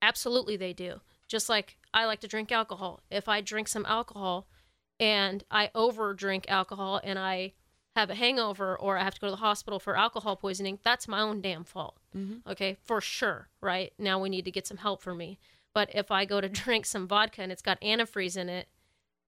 [0.02, 1.02] Absolutely they do.
[1.28, 3.02] Just like I like to drink alcohol.
[3.12, 4.48] If I drink some alcohol
[5.02, 7.56] and I over drink alcohol and I
[7.96, 11.08] have a hangover or I have to go to the hospital for alcohol poisoning, that's
[11.08, 11.98] my own damn fault.
[12.16, 12.50] Mm-hmm.
[12.50, 13.94] Okay, for sure, right?
[13.98, 15.40] Now we need to get some help for me.
[15.74, 16.64] But if I go to mm-hmm.
[16.64, 18.68] drink some vodka and it's got antifreeze in it,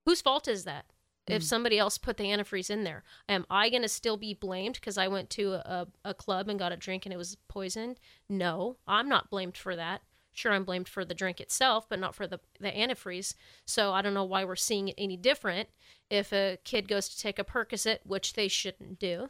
[0.05, 0.85] whose fault is that?
[1.25, 1.47] If mm-hmm.
[1.47, 4.97] somebody else put the antifreeze in there, am I going to still be blamed because
[4.97, 7.97] I went to a, a club and got a drink and it was poisoned?
[8.27, 10.01] No, I'm not blamed for that.
[10.33, 13.35] Sure, I'm blamed for the drink itself, but not for the, the antifreeze.
[13.65, 15.69] So I don't know why we're seeing it any different
[16.09, 19.27] if a kid goes to take a Percocet, which they shouldn't do,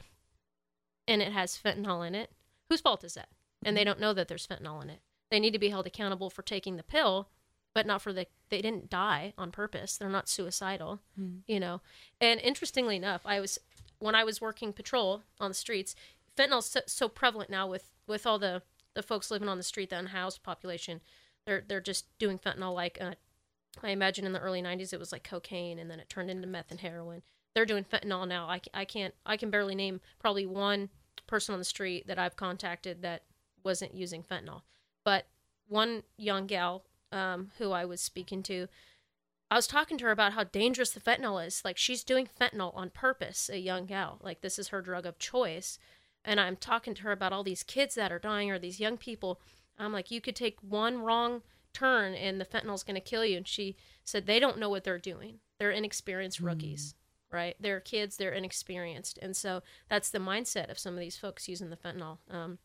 [1.08, 2.32] and it has fentanyl in it.
[2.70, 3.30] Whose fault is that?
[3.64, 3.90] And they mm-hmm.
[3.90, 5.02] don't know that there's fentanyl in it.
[5.30, 7.28] They need to be held accountable for taking the pill,
[7.74, 8.28] but not for the.
[8.50, 9.98] They didn't die on purpose.
[9.98, 11.40] They're not suicidal, mm.
[11.48, 11.82] you know.
[12.22, 13.60] And interestingly enough, I was
[14.00, 15.96] when I was working patrol on the streets.
[16.38, 18.62] Fentanyl's so, so prevalent now with with all the
[18.94, 21.02] the folks living on the street, the unhoused population.
[21.46, 23.16] They're they're just doing fentanyl like uh,
[23.82, 26.48] I imagine in the early 90s it was like cocaine and then it turned into
[26.48, 27.24] meth and heroin.
[27.56, 28.48] They're doing fentanyl now.
[28.48, 30.90] I, I can't I can barely name probably one
[31.28, 33.24] person on the street that I've contacted that
[33.64, 34.62] wasn't using fentanyl.
[35.04, 35.26] But
[35.68, 38.68] one young gal um, who I was speaking to,
[39.50, 41.64] I was talking to her about how dangerous the fentanyl is.
[41.64, 44.20] Like she's doing fentanyl on purpose, a young gal.
[44.22, 45.78] Like this is her drug of choice.
[46.26, 48.98] And I'm talking to her about all these kids that are dying or these young
[48.98, 49.40] people.
[49.78, 51.42] I'm like, you could take one wrong
[51.74, 53.38] turn and the fentanyl's going to kill you.
[53.38, 55.40] And she said they don't know what they're doing.
[55.60, 56.96] They're inexperienced rookies,
[57.32, 57.56] right?
[57.60, 59.18] They're kids, they're inexperienced.
[59.22, 62.20] And so that's the mindset of some of these folks using the fentanyl.
[62.30, 62.60] Um,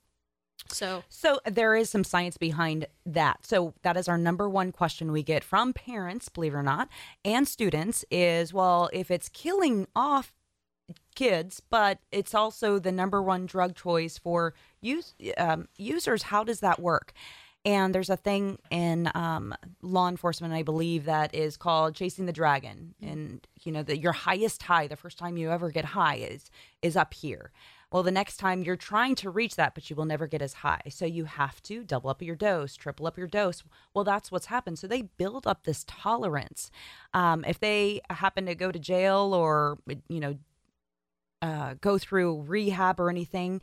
[0.70, 3.46] so So there is some science behind that.
[3.46, 6.88] So that is our number one question we get from parents, believe it or not,
[7.24, 10.34] and students is, well, if it's killing off
[11.18, 16.60] kids, but it's also the number one drug choice for use, um, users, how does
[16.60, 17.12] that work?
[17.64, 19.52] And there's a thing in um,
[19.82, 22.94] law enforcement, I believe, that is called chasing the dragon.
[23.02, 26.52] And you know that your highest high, the first time you ever get high, is
[26.82, 27.50] is up here.
[27.90, 30.52] Well, the next time you're trying to reach that, but you will never get as
[30.52, 30.82] high.
[30.90, 33.64] So you have to double up your dose, triple up your dose.
[33.92, 34.78] Well, that's what's happened.
[34.78, 36.70] So they build up this tolerance.
[37.12, 39.78] Um, if they happen to go to jail or
[40.08, 40.36] you know
[41.42, 43.60] uh, go through rehab or anything,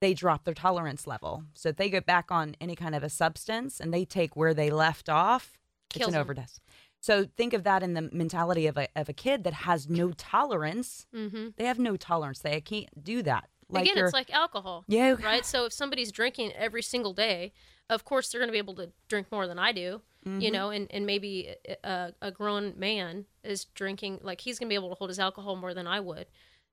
[0.00, 1.44] they drop their tolerance level.
[1.54, 4.54] So if they get back on any kind of a substance and they take where
[4.54, 5.58] they left off,
[5.90, 6.60] Kills it's an overdose.
[7.00, 10.12] So think of that in the mentality of a, of a kid that has no
[10.12, 11.06] tolerance.
[11.14, 11.54] mhm.
[11.56, 12.40] They have no tolerance.
[12.40, 13.48] They can't do that.
[13.82, 14.84] again, it's like alcohol.
[14.88, 15.16] Yeah.
[15.22, 15.44] right?
[15.46, 17.52] So if somebody's drinking every single day,
[17.88, 20.68] of course they're going to be able to drink more than I do, you know,
[20.70, 24.90] and, and maybe a, a grown man is drinking, like he's going to be able
[24.90, 26.26] to hold his alcohol more than I would,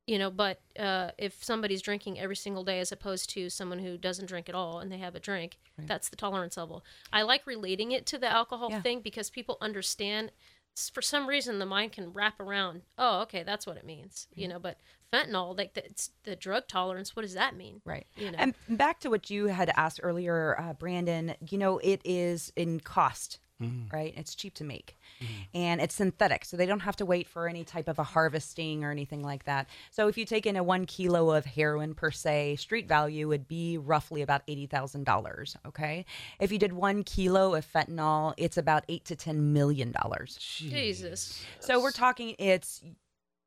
[0.08, 3.98] you know, but uh, if somebody's drinking every single day as opposed to someone who
[3.98, 6.84] doesn't drink at all and they have a drink, that's the tolerance level.
[7.14, 8.82] I like relating it to the alcohol Yeah.
[8.82, 10.32] thing because people understand.
[10.94, 12.84] For some reason, the mind can wrap around.
[12.98, 14.60] Oh, okay, that's what it means, you know.
[14.60, 14.78] But
[15.12, 17.16] fentanyl, like the, it's the drug tolerance.
[17.16, 17.82] What does that mean?
[17.84, 18.06] Right.
[18.16, 18.38] You know.
[18.38, 22.80] And back to what you had asked earlier, uh, Brandon, you know, it is in
[22.80, 23.92] cost, Mm.
[23.92, 24.14] right?
[24.16, 25.26] It's cheap to make mm.
[25.56, 26.46] and it's synthetic.
[26.46, 29.46] So they don't have to wait for any type of a harvesting or anything like
[29.46, 29.68] that.
[29.90, 33.48] So if you take in a one kilo of heroin per se, street value would
[33.48, 35.56] be roughly about $80,000.
[35.66, 36.06] Okay.
[36.40, 39.92] If you did one kilo of fentanyl, it's about eight to $10 million.
[40.38, 41.44] Jesus.
[41.60, 42.84] So we're talking it's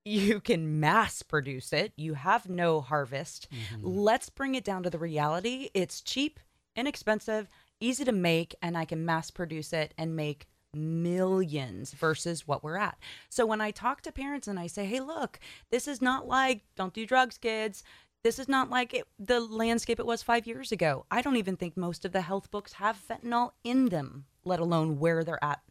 [0.04, 1.92] you can mass produce it.
[1.96, 3.48] You have no harvest.
[3.52, 3.86] Mm-hmm.
[3.86, 5.68] Let's bring it down to the reality.
[5.74, 6.40] It's cheap,
[6.74, 7.48] inexpensive,
[7.80, 12.76] easy to make and I can mass produce it and make millions versus what we're
[12.76, 12.98] at.
[13.28, 15.40] So when I talk to parents and I say, "Hey, look,
[15.70, 17.82] this is not like don't do drugs, kids."
[18.22, 21.06] This is not like it, the landscape it was five years ago.
[21.10, 24.98] I don't even think most of the health books have fentanyl in them, let alone
[24.98, 25.62] where they're at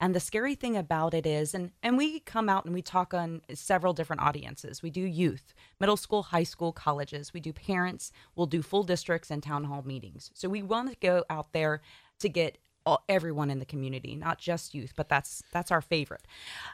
[0.00, 3.12] and the scary thing about it is, and, and we come out and we talk
[3.12, 4.82] on several different audiences.
[4.82, 7.34] We do youth, middle school, high school, colleges.
[7.34, 8.10] We do parents.
[8.34, 10.30] We'll do full districts and town hall meetings.
[10.34, 11.82] So we want to go out there
[12.20, 16.26] to get all, everyone in the community, not just youth, but that's that's our favorite.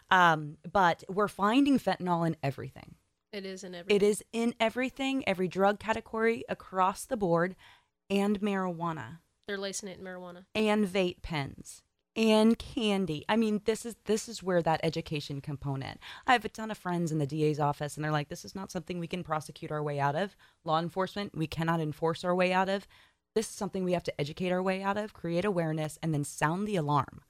[0.08, 2.94] Um, but we're finding fentanyl in everything.
[3.32, 3.92] It is in every.
[3.92, 7.56] It is in everything, every drug category across the board,
[8.08, 10.44] and marijuana They're lacing it in marijuana.
[10.54, 11.82] and vape pens
[12.16, 13.24] and candy.
[13.28, 16.00] I mean, this is this is where that education component.
[16.26, 18.54] I have a ton of friends in the DA's office and they're like, this is
[18.54, 20.34] not something we can prosecute our way out of.
[20.64, 22.86] Law enforcement, we cannot enforce our way out of.
[23.34, 26.24] This is something we have to educate our way out of, create awareness, and then
[26.24, 27.20] sound the alarm.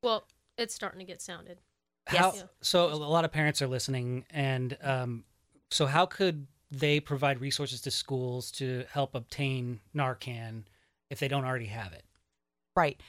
[0.00, 0.24] Well,
[0.56, 1.58] it's starting to get sounded.
[2.06, 2.44] How, Yes.
[2.62, 5.24] So a lot of parents are listening, and um,
[5.70, 10.62] so how could they provide resources to schools to help obtain Narcan
[11.10, 12.04] if they don't already have it?
[12.76, 13.00] Right.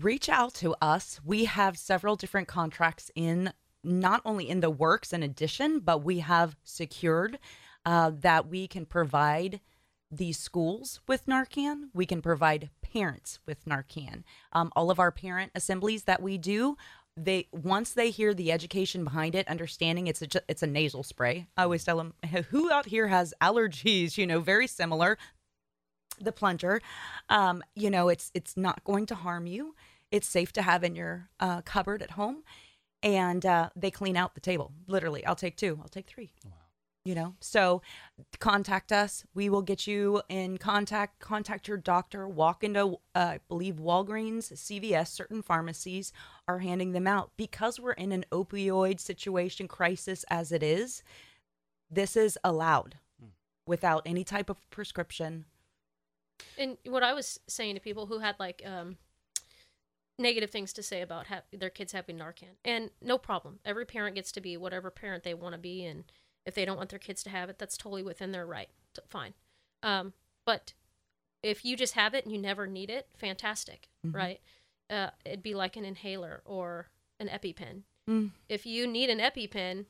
[0.00, 1.20] Reach out to us.
[1.24, 6.18] We have several different contracts in not only in the works in addition, but we
[6.18, 7.38] have secured
[7.86, 9.60] uh, that we can provide
[10.10, 11.88] these schools with Narcan.
[11.94, 14.24] We can provide parents with Narcan.
[14.52, 16.76] Um, all of our parent assemblies that we do,
[17.16, 21.46] they once they hear the education behind it, understanding it's a it's a nasal spray.
[21.56, 22.12] I always tell them,
[22.50, 24.18] who out here has allergies?
[24.18, 25.16] You know, very similar
[26.20, 26.80] the plunger
[27.28, 29.74] um, you know it's it's not going to harm you.
[30.10, 32.44] It's safe to have in your uh, cupboard at home.
[33.02, 35.24] And uh, they clean out the table literally.
[35.26, 35.78] I'll take two.
[35.82, 36.32] I'll take three.
[37.04, 37.34] You know?
[37.40, 37.82] So
[38.40, 39.24] contact us.
[39.34, 44.52] We will get you in contact contact your doctor walk into uh, i believe walgreens
[44.52, 46.12] cvs certain pharmacies
[46.48, 47.30] are handing them out.
[47.36, 51.02] Because we're in an opioid situation crisis as it is
[51.90, 52.96] this is allowed
[53.66, 55.44] without any type of prescription
[56.58, 58.96] And what I was saying to people who had like um,
[60.18, 63.58] negative things to say about ha- their kids having Narcan, and no problem.
[63.64, 66.04] Every parent gets to be whatever parent they want to be, and
[66.44, 68.68] if they don't want their kids to have it, that's totally within their right.
[69.08, 69.34] Fine.
[69.82, 70.12] Um,
[70.44, 70.72] but
[71.42, 74.40] if you just have it and you never need it, fantastic, right?
[74.88, 76.88] Uh, it'd be like an inhaler or
[77.20, 77.82] an EpiPen.
[78.08, 78.30] Mm.
[78.48, 79.86] If you need an EpiPen,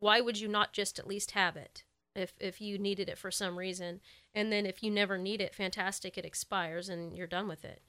[0.00, 1.84] why would you not just at least have it?
[2.14, 4.00] If if you needed it for some reason,
[4.38, 7.82] and then if you never need it, fantastic, it expires and you're done with it.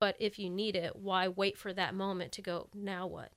[0.00, 2.66] But if you need it, why wait for that moment to go?
[2.74, 3.30] Now what?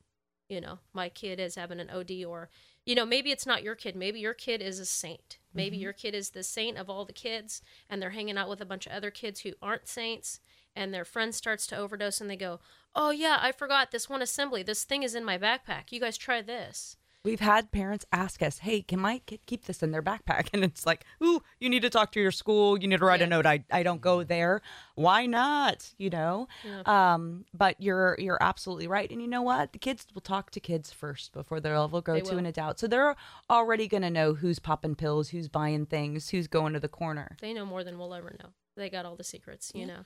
[0.49, 2.49] You know, my kid is having an OD, or
[2.83, 3.95] you know, maybe it's not your kid.
[3.95, 5.37] Maybe your kid is a saint.
[5.53, 5.83] Maybe mm-hmm.
[5.83, 8.65] your kid is the saint of all the kids, and they're hanging out with a
[8.65, 10.39] bunch of other kids who aren't saints,
[10.75, 12.59] and their friend starts to overdose, and they go,
[12.95, 14.63] "Oh yeah, I forgot this one assembly.
[14.63, 15.91] This thing is in my backpack.
[15.91, 19.83] You guys try this." We've had parents ask us, "Hey, can my kid keep this
[19.83, 22.79] in their backpack?" And it's like, "Ooh, you need to talk to your school.
[22.81, 23.25] You need to write Yeah.
[23.27, 23.45] a note.
[23.45, 24.61] I, I don't go there.
[24.95, 25.93] Why not?
[25.97, 26.81] You know." Yeah.
[27.13, 29.11] Um, but you're you're absolutely right.
[29.11, 29.73] And you know what?
[29.73, 32.39] The kids will talk to kids first before they'll go They to will.
[32.39, 32.79] an adult.
[32.79, 33.15] So they're
[33.49, 37.35] already going to know who's popping pills, who's buying things, who's going to the corner.
[37.41, 38.49] They know more than we'll ever know.
[38.77, 40.05] They got all the secrets, you know.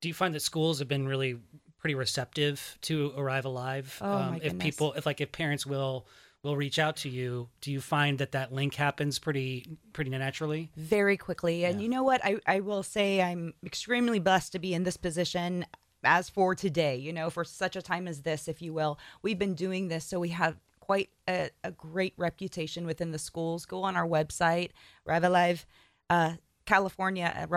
[0.00, 1.38] Do you find that schools have been really
[1.78, 3.98] pretty receptive to Arrive Alive?
[4.00, 6.06] Oh, my if people, if like if parents will
[6.42, 10.70] will reach out to you, do you find that that link happens pretty pretty naturally?
[10.76, 11.64] very quickly.
[11.64, 11.82] And Yeah.
[11.84, 12.24] you know what?
[12.24, 15.64] I, I will say I'm extremely blessed to be in this position
[16.04, 18.98] as for today, you know, for such a time as this, if you will.
[19.22, 23.64] We've been doing this, so we have quite a, a great reputation within the schools.
[23.66, 24.70] Go on our website,
[25.06, 25.66] Arrive Alive.
[26.10, 26.32] Uh,
[26.64, 27.50] California at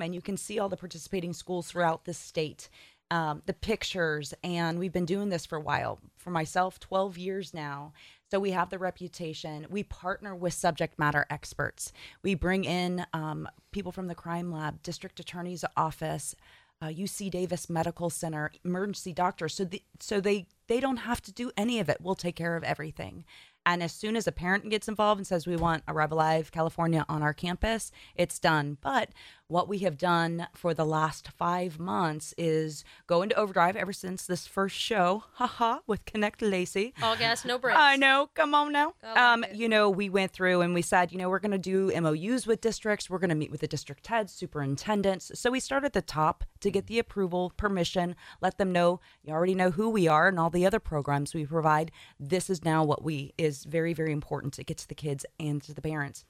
[0.00, 2.68] and you can see all the participating schools throughout the state,
[3.14, 4.34] um, the pictures.
[4.42, 6.00] And we've been doing this for a while.
[6.16, 7.92] For myself, 12 years now.
[8.30, 9.66] So we have the reputation.
[9.70, 11.92] We partner with subject matter experts.
[12.24, 16.34] We bring in um, people from the crime lab, district attorney's office,
[16.82, 19.54] uh, UC Davis Medical Center, emergency doctors.
[19.54, 21.98] So the, so they they don't have to do any of it.
[22.00, 23.24] We'll take care of everything.
[23.66, 27.06] And as soon as a parent gets involved and says we want Arrive Alive California
[27.08, 28.76] on our campus, it's done.
[28.82, 29.10] But
[29.54, 34.26] what we have done for the last five months is go into overdrive ever since
[34.26, 36.92] this first show, haha, with Connect Lacey.
[37.00, 37.78] All gas, no brakes.
[37.78, 38.30] I know.
[38.34, 38.94] Come on now.
[39.00, 39.54] Like um, it.
[39.54, 42.48] you know, we went through and we said, you know, we're going to do MOUs
[42.48, 43.08] with districts.
[43.08, 45.30] We're going to meet with the district heads, superintendents.
[45.36, 49.32] So we start at the top to get the approval, permission, let them know you
[49.32, 51.92] already know who we are and all the other programs we provide.
[52.18, 55.62] This is now what we is very, very important to get to the kids and
[55.62, 56.24] to the parents.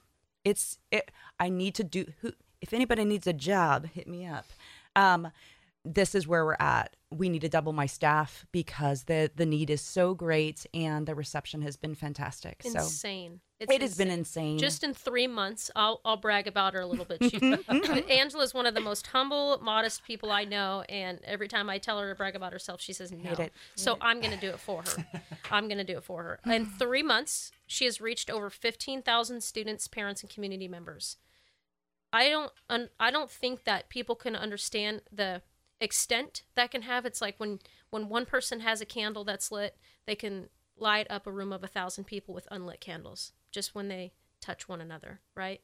[0.44, 1.10] It's it.
[1.40, 2.04] I need to do.
[2.20, 2.32] Who,
[2.64, 4.46] if anybody needs a job, hit me up.
[4.96, 5.28] Um,
[5.84, 6.96] this is where we're at.
[7.10, 11.14] We need to double my staff because the the need is so great and the
[11.14, 12.62] reception has been fantastic.
[12.62, 13.40] So Insane.
[13.60, 14.58] It's it has been insane.
[14.58, 17.20] Just in three months, I'll I'll brag about her a little bit.
[18.10, 22.00] Angela's one of the most humble, modest people I know, and every time I tell
[22.00, 23.48] her to brag about herself, she says no.
[23.74, 25.20] So I'm going to do it for her.
[25.50, 26.40] I'm going to do it for her.
[26.50, 31.18] In three months, she has reached over fifteen thousand students, parents, and community members.
[32.14, 35.42] I don't un, I don't think that people can understand the
[35.80, 37.04] extent that can have.
[37.04, 37.58] It's like when
[37.90, 41.64] when one person has a candle that's lit, they can light up a room of
[41.64, 45.60] a thousand people with unlit candles just when they touch one another, right?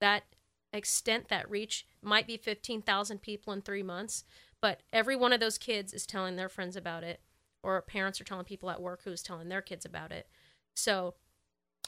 [0.00, 0.24] That
[0.70, 4.24] extent, that reach might be 15,000 people in three months,
[4.60, 7.20] but every one of those kids is telling their friends about it,
[7.62, 10.28] or parents are telling people at work who's telling their kids about it.
[10.74, 11.14] So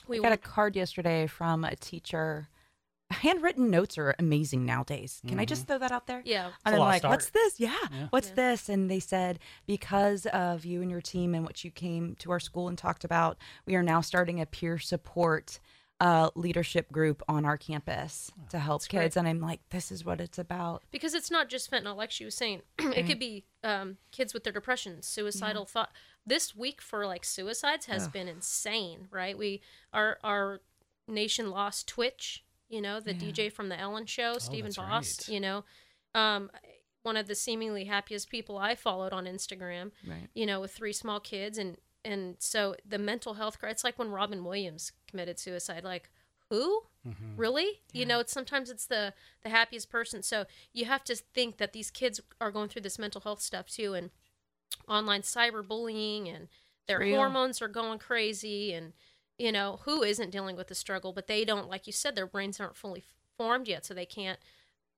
[0.06, 2.48] we we got a card yesterday from a teacher.
[3.10, 5.22] Handwritten notes are amazing nowadays.
[5.26, 6.20] Can I just throw that out there?
[6.26, 7.58] yeah, And I'm like, what's this?
[7.58, 8.06] Yeah, Yeah.
[8.10, 8.34] what's Yeah.
[8.34, 8.68] this?
[8.68, 12.38] And they said, because of you and your team and what you came to our
[12.40, 15.58] school and talked about, we are now starting a peer support
[16.00, 19.02] uh, leadership group on our campus to help great.
[19.04, 19.16] kids.
[19.16, 20.84] And I'm like, this is what it's about.
[20.92, 24.44] because it's not just fentanyl like she was saying it could be um, kids with
[24.44, 25.90] their depression suicidal thought
[26.24, 29.60] this week for like suicides has been insane right we
[29.92, 30.60] our our
[31.08, 35.28] nation lost twitch you know the dj from the ellen show stephen Oh, that's boss
[35.28, 35.34] right.
[35.34, 35.64] you know
[36.14, 36.50] um,
[37.02, 40.28] one of the seemingly happiest people i followed on instagram Right.
[40.34, 41.58] you know with three small kids.
[41.58, 46.10] And and so the mental health it's like when robin williams committed suicide like
[46.50, 46.82] who?
[47.36, 47.80] Really?
[47.92, 50.22] You know it's sometimes it's the the happiest person.
[50.22, 53.66] So you have to think that these kids are going through this mental health stuff
[53.68, 53.92] too.
[53.94, 54.08] And
[54.88, 56.48] online cyberbullying and
[56.86, 57.16] their Real.
[57.16, 58.72] hormones are going crazy.
[58.72, 58.92] And
[59.38, 62.26] you know who isn't dealing with the struggle but they don't like you said their
[62.26, 63.04] brains aren't fully
[63.36, 64.38] formed yet so they can't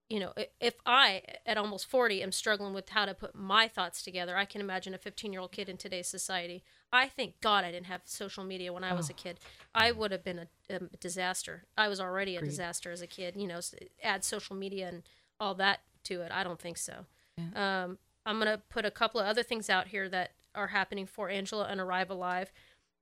[0.09, 4.03] you know if i at almost 40 am struggling with how to put my thoughts
[4.03, 6.65] together i can imagine a 15 year old kid in today's society.
[6.93, 9.39] I thank god i didn't have social media when i was a kid.
[9.75, 11.65] I would have been a, a disaster.
[11.79, 13.61] I was already a disaster as a kid you know
[14.03, 15.03] add social media and
[15.39, 16.33] all that to it.
[16.33, 17.07] I don't think so.
[17.55, 21.07] Um, i'm going to put a couple of other things out here that are happening
[21.07, 22.53] for angela and arrive alive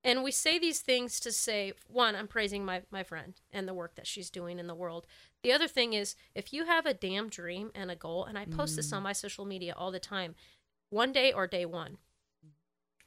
[0.04, 3.74] and we say these things to say, one, I'm praising my, my friend and the
[3.74, 5.06] work that she's doing in the world.
[5.42, 8.44] The other thing is, if you have a damn dream and a goal, and I
[8.44, 9.04] post this on mm.
[9.04, 10.34] my social media all the time,
[10.90, 11.98] one day or day one.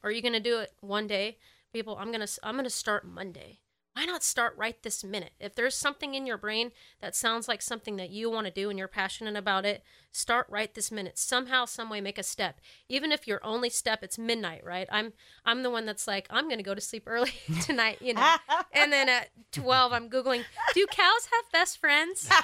[0.04, 1.38] Are you going to do it one day?
[1.72, 3.60] People, I'm going to I'm going to start Monday.
[3.94, 5.32] Why not start right this minute?
[5.38, 8.70] If there's something in your brain that sounds like something that you want to do
[8.70, 11.18] and you're passionate about it, start right this minute.
[11.18, 12.58] Somehow, some way, make a step.
[12.88, 14.88] Even if your only step, it's midnight, right?
[14.90, 15.12] I'm
[15.44, 18.36] I'm the one that's like, I'm gonna go to sleep early tonight, you know.
[18.72, 22.28] and then at 12, I'm googling, do cows have best friends?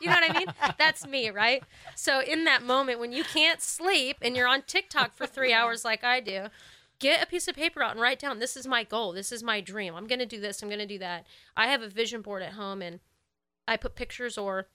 [0.00, 0.46] You know what I mean?
[0.78, 1.62] That's me, right?
[1.96, 5.84] So in that moment when you can't sleep and you're on TikTok for three hours
[5.84, 6.46] like I do,
[6.98, 9.42] get a piece of paper out and write down this is my goal this is
[9.42, 11.88] my dream i'm going to do this i'm going to do that i have a
[11.88, 13.00] vision board at home and
[13.66, 14.66] i put pictures or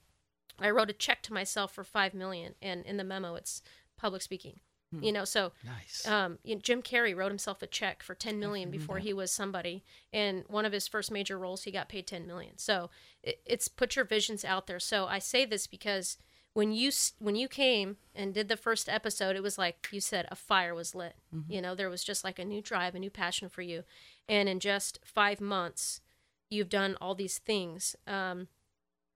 [0.59, 3.61] i wrote a check to myself for 5 million and in the memo it's
[3.97, 4.59] public speaking
[5.01, 6.07] you know so Nice.
[6.07, 9.31] um, you know, Jim Carrey wrote himself a check for 10 million before he was
[9.31, 9.83] somebody,
[10.13, 12.59] and one of his first major roles, he got paid 10 million.
[12.59, 12.91] So
[13.23, 14.79] it, it's put your visions out there.
[14.79, 16.19] So I say this because
[16.53, 20.27] when you when you came and did the first episode, it was like you said,
[20.29, 21.15] a fire was lit.
[21.51, 23.83] You know, there was just like a new drive, a new passion for you,
[24.29, 26.01] and in just five months,
[26.49, 27.95] you've done all these things.
[28.05, 28.47] Um,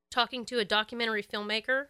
[0.10, 1.88] talking to a documentary filmmaker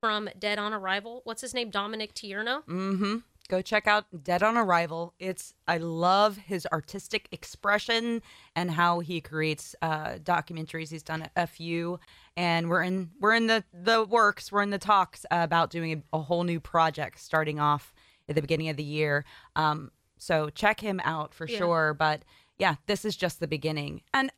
[0.00, 3.16] from Dead on Arrival, what's his name, Dominic Tierno Mm-hmm.
[3.50, 5.12] Go check out Dead on Arrival.
[5.18, 8.22] It's I love his artistic expression
[8.54, 10.90] and how he creates uh, documentaries.
[10.90, 11.98] He's done a, few,
[12.36, 14.52] and we're in we're in the the works.
[14.52, 17.92] We're in the talks about doing a, a whole new project starting off
[18.28, 19.24] at the beginning of the year.
[19.56, 21.58] Um, so check him out for Yeah.
[21.58, 21.92] sure.
[21.98, 22.22] But
[22.56, 24.02] yeah, this is just the beginning.
[24.14, 24.30] And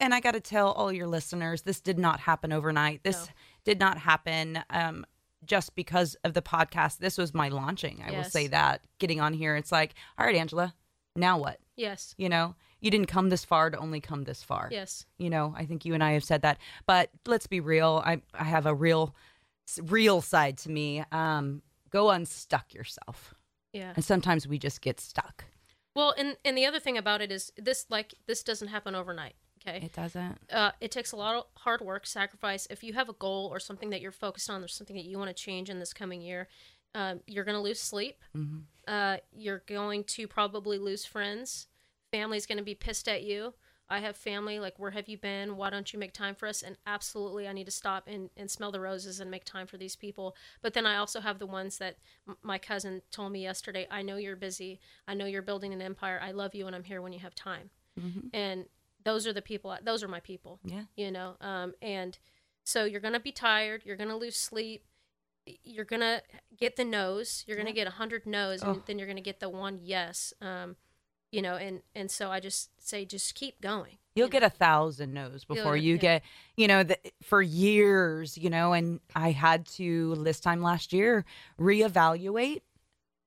[0.00, 3.04] and I got to tell all your listeners, this did not happen overnight.
[3.04, 3.32] This No.
[3.62, 5.06] did not happen um,
[5.44, 6.98] just because of the podcast.
[6.98, 8.02] This was my launching.
[8.06, 8.82] I will say that.
[8.98, 10.74] Getting on here, it's like, all right, Angela,
[11.16, 11.58] now what?
[11.76, 12.14] Yes.
[12.18, 14.68] You know, you didn't come this far to only come this far.
[14.70, 15.06] Yes.
[15.18, 16.58] You know, I think you and I have said that.
[16.86, 18.02] But let's be real.
[18.04, 19.14] I I have a real,
[19.82, 21.04] real side to me.
[21.12, 23.34] Um, go unstuck yourself.
[23.72, 23.92] Yeah.
[23.94, 25.44] And sometimes we just get stuck.
[25.94, 29.34] Well, and and the other thing about it is this like this doesn't happen overnight.
[29.76, 29.86] Okay.
[29.86, 30.38] It doesn't.
[30.52, 32.66] uh, it takes a lot of hard work, sacrifice.
[32.70, 35.18] If you have a goal or something that you're focused on, there's something that you
[35.18, 36.48] want to change in this coming year,
[36.94, 38.16] um, you're going to lose sleep.
[38.36, 38.62] Mhm.
[38.86, 41.66] Uh, you're going to probably lose friends.
[42.10, 43.54] Family's going to be pissed at you.
[43.90, 45.56] I have family, like, where have you been?
[45.56, 46.62] Why don't you make time for us?
[46.62, 49.78] And absolutely, I need to stop and, and smell the roses and make time for
[49.78, 50.36] these people.
[50.60, 51.96] But then I also have the ones that
[52.28, 54.78] m- my cousin told me yesterday I know you're busy.
[55.06, 56.20] I know you're building an empire.
[56.22, 57.70] I love you, and I'm here when you have time.
[57.98, 58.28] Mhm.
[58.34, 58.66] And
[59.04, 60.82] those are the people, those are my people Yeah.
[60.96, 62.18] you know um, and
[62.64, 64.84] so you're gonna be tired you're gonna lose sleep
[65.64, 66.20] you're gonna
[66.56, 67.74] get the no's you're gonna Yeah.
[67.84, 68.72] get a hundred no's Oh.
[68.72, 70.76] and then you're gonna get the one yes um,
[71.32, 74.46] you know and and so i just say just keep going You'll you get know?
[74.46, 76.00] a thousand no's before get- you yeah.
[76.00, 76.22] get,
[76.56, 81.24] you know, the, for years, you know, and I had to this time last year
[81.56, 82.62] reevaluate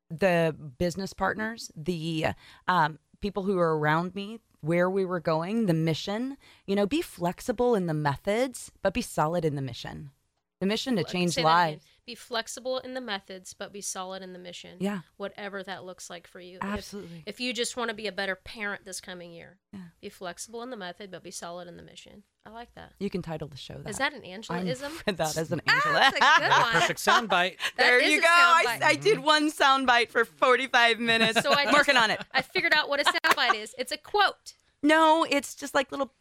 [0.09, 2.27] the business partners, the
[2.67, 6.37] um, people who are around me, where we were going, the mission.
[6.65, 10.11] You know, be flexible in the methods, but be solid in the mission.
[10.59, 11.57] The mission to change say that again.
[11.71, 11.85] lives.
[12.05, 16.09] Be flexible in the methods but be solid in the mission Yeah, whatever that looks
[16.09, 17.23] like for you If- absolutely.
[17.25, 19.79] if, you just want to be a better parent this coming year Yeah.
[20.01, 23.09] be flexible in the method but be solid in the mission i like that you
[23.09, 23.89] can title the show that.
[23.89, 25.93] is that an I'm angelaism for that as an Ah, Angela.
[26.11, 26.71] that's a good one.
[26.71, 27.57] Perfect soundbite.
[27.57, 28.27] That there is you go.
[28.27, 28.79] I.
[28.83, 31.41] I did one soundbite for 45 minutes.
[31.41, 32.19] So I just- working on it.
[32.33, 33.75] I figured out what a soundbite is.
[33.77, 34.53] It's a quote.
[34.81, 36.11] No, it's just like little,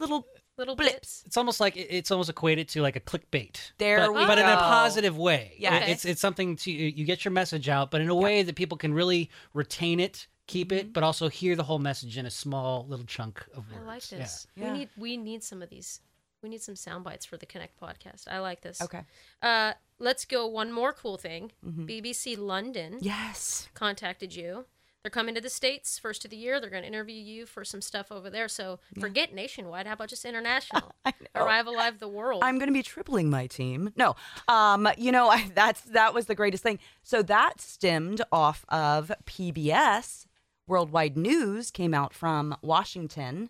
[0.00, 0.26] little.
[0.58, 0.90] Little Blips.
[0.90, 1.22] blips.
[1.26, 3.56] It's almost like it's almost equated to like a clickbait.
[3.78, 5.54] There but, we but in a positive way.
[5.58, 5.76] Yeah.
[5.76, 5.92] Okay.
[5.92, 8.76] It's it's something to you get your message out, but in a way that people
[8.76, 10.78] can really retain it, keep Mm-hmm.
[10.78, 13.84] it, but also hear the whole message in a small little chunk of words.
[13.84, 14.46] I like this.
[14.56, 14.72] Yeah.
[14.72, 16.00] We need we need some of these.
[16.42, 18.28] We need some sound bites for the Connect podcast.
[18.30, 18.80] I like this.
[18.80, 19.02] Okay.
[19.42, 21.50] Uh, let's go one more cool thing.
[21.66, 21.86] Mhm.
[21.88, 23.68] BBC London Yes.
[23.74, 24.64] contacted you.
[25.02, 26.60] They're coming to the states first of the year.
[26.60, 28.48] They're going to interview you for some stuff over there.
[28.48, 29.86] So forget nationwide.
[29.86, 30.92] How about just international?
[31.04, 31.44] I know.
[31.44, 32.42] Arrive Alive the world.
[32.42, 33.92] I'm going to be tripling my team.
[33.96, 34.16] No,
[34.48, 36.80] um, you know, I, that's that was the greatest thing.
[37.02, 40.26] So that stemmed off of PBS.
[40.66, 43.48] Worldwide News came out from Washington,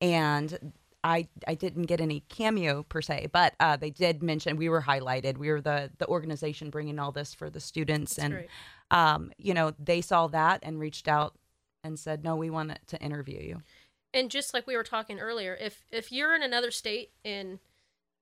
[0.00, 0.72] and
[1.04, 4.82] I I didn't get any cameo per se, but uh, they did mention we were
[4.82, 5.38] highlighted.
[5.38, 8.48] We were the the organization bringing all this for the students, That's and great.
[8.92, 11.34] Um, you know, they saw that and reached out
[11.82, 13.62] and said, "No, we want to interview you."
[14.14, 17.58] and just like we were talking earlier if if you're in another state and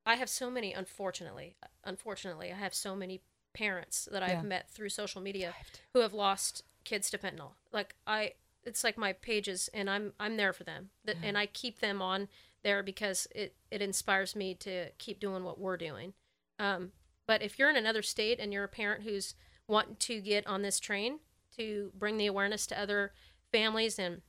[0.07, 3.21] i have so many unfortunately unfortunately i have so many
[3.53, 5.53] parents that i've met through social media
[5.93, 7.53] who have lost kids to fentanyl.
[7.73, 8.33] Like i
[8.65, 10.91] it's like my pages and i'm i'm there for them.
[11.05, 12.29] That, and i keep them on
[12.63, 16.15] there because it it inspires me to keep doing what we're doing.
[16.59, 16.93] Um
[17.27, 19.35] but if you're in another state and you're a parent who's
[19.71, 21.21] wanting to get on this train
[21.57, 23.13] to bring the awareness to other
[23.53, 24.23] families and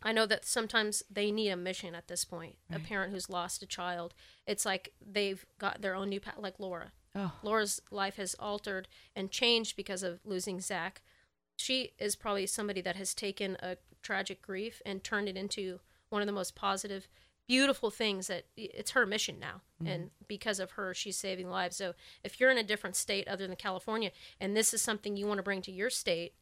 [0.00, 2.56] I know that sometimes they need a mission at this point.
[2.70, 4.14] A parent who's lost a child,
[4.46, 6.92] it's like they've got their own new path, like Laura.
[7.16, 11.02] Oh, Laura's life has altered and changed because of losing Zach.
[11.56, 16.22] She is probably somebody that has taken a tragic grief and turned it into one
[16.22, 17.08] of the most positive,
[17.48, 19.62] beautiful things that it's her mission now.
[19.82, 19.86] Mm-hmm.
[19.86, 21.76] And because of her, she's saving lives.
[21.76, 25.26] So if you're in a different state other than California and this is something you
[25.26, 26.34] want to bring to your state,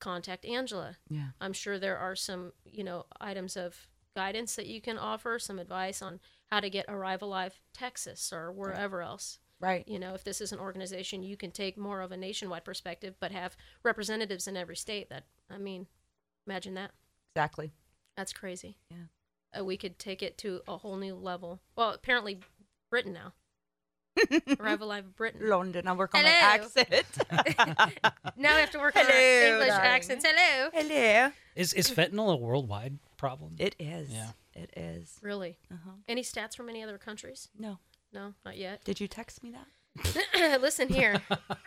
[0.00, 0.96] contact Angela.
[1.08, 1.28] yeah.
[1.40, 3.86] I'm sure there are some, you know, items of
[4.16, 6.20] guidance that you can offer, some advice on
[6.50, 9.38] how to get Arrive Alive Texas or wherever else.
[9.60, 9.86] Right.
[9.86, 13.14] You know, if this is an organization, you can take more of a nationwide perspective,
[13.20, 15.10] but have representatives in every state.
[15.10, 15.86] That I mean,
[16.46, 16.92] imagine that.
[17.36, 17.70] Exactly.
[18.16, 18.78] That's crazy.
[18.90, 19.04] Yeah.
[19.58, 21.60] Uh, we could take it to a whole new level.
[21.76, 22.40] Well, apparently,
[22.90, 23.32] Britain now.
[24.60, 25.48] Arrive Alive Britain.
[25.48, 25.86] London.
[25.86, 27.04] I'll work on my accent.
[28.36, 29.86] Now we have to work on our Hello, English darling.
[29.86, 30.24] accents.
[30.26, 30.70] Hello.
[30.72, 31.30] Hello.
[31.54, 33.54] Is is fentanyl a worldwide problem?
[33.58, 34.10] It is.
[34.10, 34.30] Yeah.
[34.54, 35.18] It is.
[35.22, 35.58] Really?
[35.72, 35.92] Uh-huh.
[36.08, 37.48] Any stats from any other countries?
[37.58, 37.78] No.
[38.12, 38.82] No, not yet.
[38.84, 40.60] Did you text me that?
[40.60, 41.20] Listen here.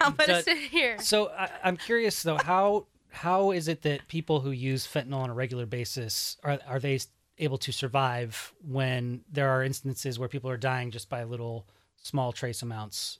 [0.00, 0.98] I'm gonna Sit here.
[1.00, 2.86] So I, I'm curious though, how
[3.16, 6.98] how is it that people who use fentanyl on a regular basis are are they
[7.38, 12.32] able to survive when there are instances where people are dying just by little small
[12.32, 13.18] trace amounts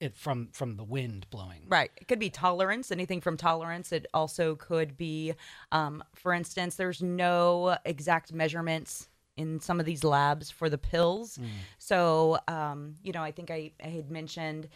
[0.00, 1.64] it from from the wind blowing?
[1.68, 1.90] Right.
[1.96, 3.92] It could be tolerance, anything from tolerance.
[3.92, 5.34] It also could be,
[5.72, 11.38] um, for instance, there's no exact measurements in some of these labs for the pills.
[11.78, 14.68] So, um, you know, I think I, I had mentioned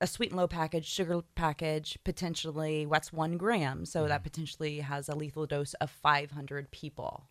[0.00, 3.84] a sweet and low package, sugar package, potentially what's one gram.
[3.84, 7.24] So that potentially has a lethal dose of 500 people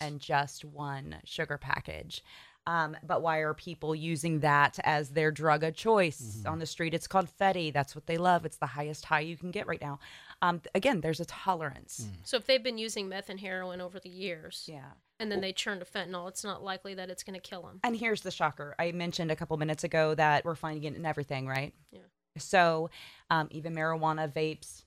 [0.00, 2.22] and just one sugar package.
[2.66, 6.92] Um, but why are people using that as their drug of choice on the street?
[6.92, 7.72] It's called Fetty.
[7.72, 8.44] That's what they love.
[8.44, 9.98] It's the highest high you can get right now.
[10.42, 12.06] Um, again, there's a tolerance.
[12.24, 14.90] So if they've been using meth and heroin over the years, Yeah.
[15.20, 17.80] And then they turn to fentanyl, it's not likely that it's going to kill them.
[17.84, 18.74] And here's the shocker.
[18.78, 21.74] I mentioned a couple minutes ago that we're finding it in everything, right?
[21.90, 22.00] Yeah.
[22.36, 22.90] So
[23.30, 24.84] um, even marijuana, vapes,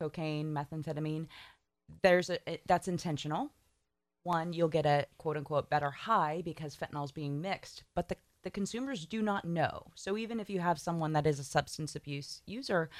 [0.00, 1.26] cocaine, methamphetamine,
[2.02, 3.50] there's a it, that's intentional.
[4.22, 8.50] One, you'll get a quote unquote better high because fentanyl's being mixed, but the the
[8.50, 9.86] consumers do not know.
[9.94, 12.90] So even if you have someone that is a substance abuse user,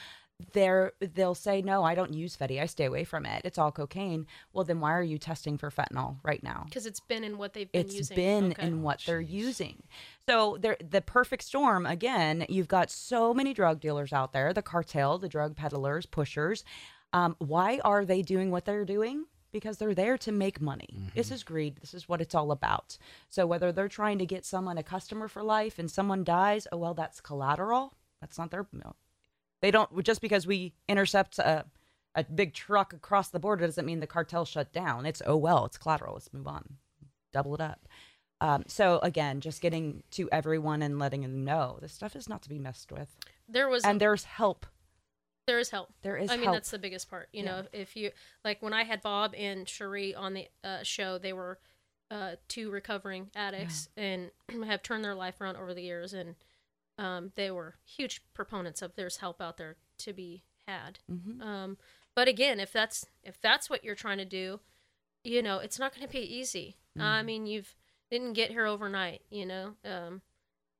[0.52, 2.60] they're they'll say no, I don't use Fetty.
[2.60, 3.42] I stay away from it.
[3.44, 4.26] It's all cocaine.
[4.52, 6.64] Well, then why are you testing for fentanyl right now?
[6.66, 8.16] Because it's been in what they've been It's using.
[8.16, 8.66] been Okay.
[8.66, 9.84] in what they're using.
[10.28, 12.46] So they're, the perfect storm again.
[12.48, 16.64] You've got so many drug dealers out there, the cartel, the drug peddlers, pushers.
[17.12, 19.26] Um, why are they doing what they're doing?
[19.52, 20.88] Because they're there to make money.
[21.14, 21.76] This is greed.
[21.80, 22.98] This is what it's all about.
[23.28, 26.76] So whether they're trying to get someone a customer for life and someone dies, oh
[26.78, 27.94] well, that's collateral.
[28.20, 28.66] That's not their.
[29.64, 31.64] They don't just because we intercept a
[32.14, 35.06] a big truck across the border doesn't mean the cartel shut down.
[35.06, 36.12] It's oh well, it's collateral.
[36.12, 36.74] Let's move on,
[37.32, 37.88] double it up.
[38.42, 42.42] Um, so again, just getting to everyone and letting them know this stuff is not
[42.42, 43.16] to be messed with,
[43.48, 44.66] There was and there's help.
[45.46, 45.94] there is help.
[46.02, 46.56] There is I mean, help.
[46.56, 47.30] that's the biggest part.
[47.32, 47.62] You Yeah.
[47.62, 48.10] know, if you
[48.44, 51.58] like when I had Bob and Cherie on the uh, show, they were
[52.10, 54.30] uh, two recovering addicts and
[54.66, 56.34] have turned their life around over the years, and
[56.98, 60.98] um, they were huge proponents of there's help out there to be had.
[61.10, 61.42] Mhm.
[61.42, 61.78] Um,
[62.14, 64.60] but again, if that's if that's what you're trying to do,
[65.24, 66.76] you know, it's not going to be easy.
[66.96, 67.26] I Mm-hmm.
[67.26, 67.74] mean, you've
[68.10, 69.74] didn't get here overnight, you know.
[69.84, 70.22] Um,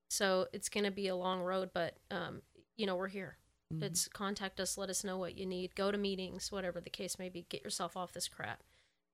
[0.08, 2.42] so it's going to be a long road, but um,
[2.76, 3.38] you know, we're here.
[3.72, 3.82] Mm-hmm.
[3.84, 7.18] It's contact us, let us know what you need, go to meetings, whatever the case
[7.18, 7.46] may be.
[7.48, 8.62] Get yourself off this crap.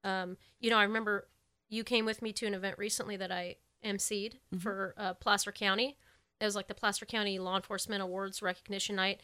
[0.05, 1.29] Um, you know, I remember
[1.69, 4.59] you came with me to an event recently that I emceed Mm-hmm.
[4.59, 5.97] for uh, Placer County.
[6.41, 9.21] It was like the Placer County Law Enforcement Awards recognition night.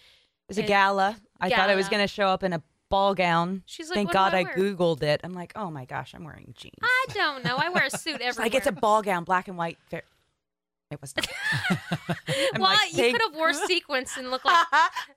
[0.49, 1.17] It's a and- gala.
[1.41, 3.63] I thought I was going to show up in a ball gown.
[3.67, 5.21] She's like, Thank God I I, googled it.
[5.25, 6.75] I'm like, oh my gosh, I'm wearing jeans.
[6.83, 7.57] I don't know.
[7.57, 8.45] I wear a suit every.
[8.45, 9.79] like it's a ball gown, black and white.
[9.91, 10.03] Fair.
[10.91, 11.27] It was not.
[12.59, 14.67] Well, like, you could have wore sequins and looked like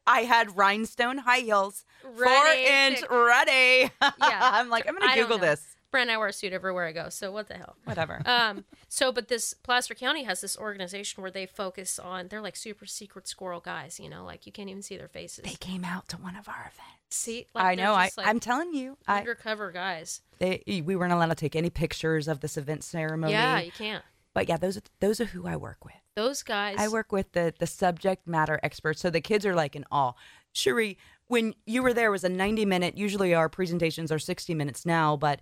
[0.08, 3.92] I had rhinestone high heels, four inch ready.
[4.02, 4.10] Yeah.
[4.20, 5.69] I'm like, I'm gonna Google this.
[5.92, 6.10] Brent.
[6.10, 7.10] I wear a suit everywhere I go.
[7.10, 7.76] So what the hell?
[7.86, 8.22] Whatever.
[8.26, 12.56] um so but this placer county has this organization where they focus on they're like
[12.56, 15.84] super secret squirrel guys you know like you can't even see their faces they came
[15.84, 17.10] out to one of our events.
[17.10, 17.94] see like I know.
[17.94, 18.98] I, just, like, I'm telling you.
[19.08, 23.34] I, undercover guys they, we weren't allowed to take any pictures of this event ceremony.
[23.34, 25.96] yeah you can't But yeah, those are those are who I work with.
[26.16, 29.76] those guys I work with the the subject matter experts, so the kids are like
[29.76, 30.14] in awe.
[30.52, 32.98] Cherie, when you were there, it was a 90 minute.
[32.98, 35.40] Usually our presentations are 60 minutes now, but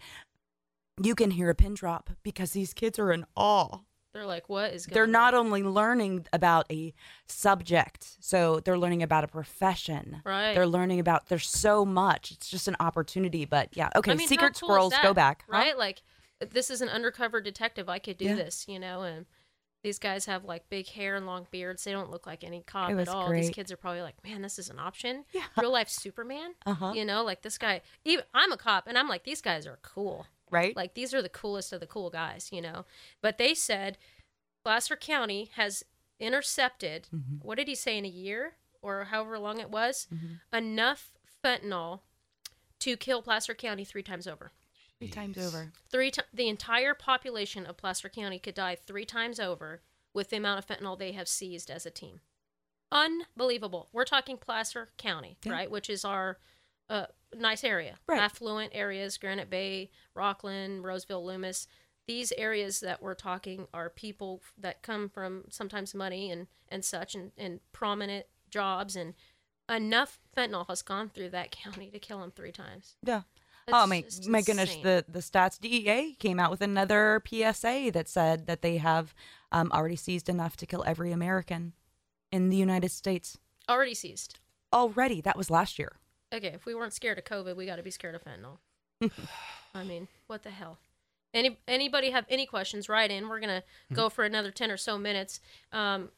[1.02, 3.80] you can hear a pin drop because these kids are in awe.
[4.14, 5.12] they're like what is going They're on?
[5.12, 6.94] not only learning about a
[7.28, 10.22] subject, so they're learning about a profession.
[10.26, 10.54] Right.
[10.56, 11.28] They're learning about.
[11.28, 12.32] There's so much.
[12.32, 13.46] It's just an opportunity.
[13.46, 14.12] But yeah, okay.
[14.12, 15.44] I mean, secret cool squirrels, that, go back.
[15.48, 15.54] huh?
[15.58, 16.02] right like
[16.52, 18.36] this is an undercover detective i could do Yeah.
[18.36, 19.26] this you know and
[19.84, 22.92] these guys have like big hair and long beards they don't look like any cop
[22.92, 25.42] at all these kids are probably like man this is an option Yeah.
[25.60, 26.92] real life superman Uh-huh.
[26.96, 29.80] you know like this guy even i'm a cop and i'm like these guys are
[29.82, 30.76] cool Right.
[30.76, 32.86] like these are the coolest of the cool guys you know
[33.22, 33.98] but they said
[34.64, 35.84] placer county has
[36.20, 37.36] intercepted Mm-hmm.
[37.48, 40.08] what did he say in a year or however long it was
[40.54, 41.12] enough
[41.44, 42.00] fentanyl
[42.80, 44.52] to kill placer county three times over
[45.00, 45.72] Three times over.
[45.92, 49.82] three ti the entire population of Placer County could die three times over
[50.12, 52.20] with the amount of fentanyl they have seized as a team.
[52.92, 53.90] Unbelievable.
[53.94, 55.52] We're talking Placer County, Yeah.
[55.52, 56.40] right, which is our
[56.90, 58.20] uh, nice area, Right.
[58.22, 61.68] affluent areas, Granite Bay, Rocklin, Roseville, Loomis.
[62.08, 67.16] These areas that we're talking are people that come from sometimes money and, and such
[67.16, 69.14] and, and prominent jobs and
[69.70, 72.96] enough fentanyl has gone through that county to kill them three times.
[73.04, 73.24] Yeah.
[73.68, 74.70] It's oh my my goodness!
[74.70, 74.84] insane.
[74.84, 79.14] The the stats DEA came out with another PSA that said that they have
[79.52, 81.74] um, already seized enough to kill every American
[82.32, 83.38] in the United States.
[83.70, 84.40] Already seized.
[84.72, 85.20] already.
[85.20, 85.98] That was last year.
[86.34, 88.58] Okay, if we weren't scared of COVID, we got to be scared of fentanyl.
[89.76, 90.78] I mean, what the hell?
[91.34, 92.90] Any anybody have any questions?
[92.90, 93.28] Write in.
[93.30, 93.64] We're gonna
[93.94, 95.40] go for another ten or so minutes.
[95.72, 96.10] Um,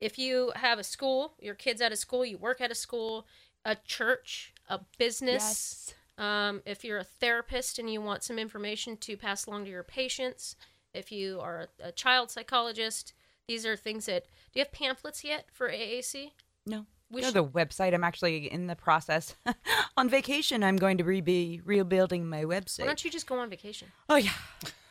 [0.00, 3.26] if you have a school, your kids at a school, you work at a school,
[3.64, 5.94] a church, a business.
[6.18, 9.82] Um, if you're a therapist and you want some information to pass along to your
[9.82, 10.56] patients,
[10.94, 13.12] if you are a, a child psychologist,
[13.48, 14.24] these are things that.
[14.52, 16.32] Do you have pamphlets yet for AAC?
[16.66, 16.86] No.
[17.12, 17.94] We to the website.
[17.94, 19.36] I'm actually in the process.
[19.96, 22.80] on vacation, I'm going to re- be rebuilding my website.
[22.80, 23.88] Why don't you just go on vacation?
[24.08, 24.32] oh yeah,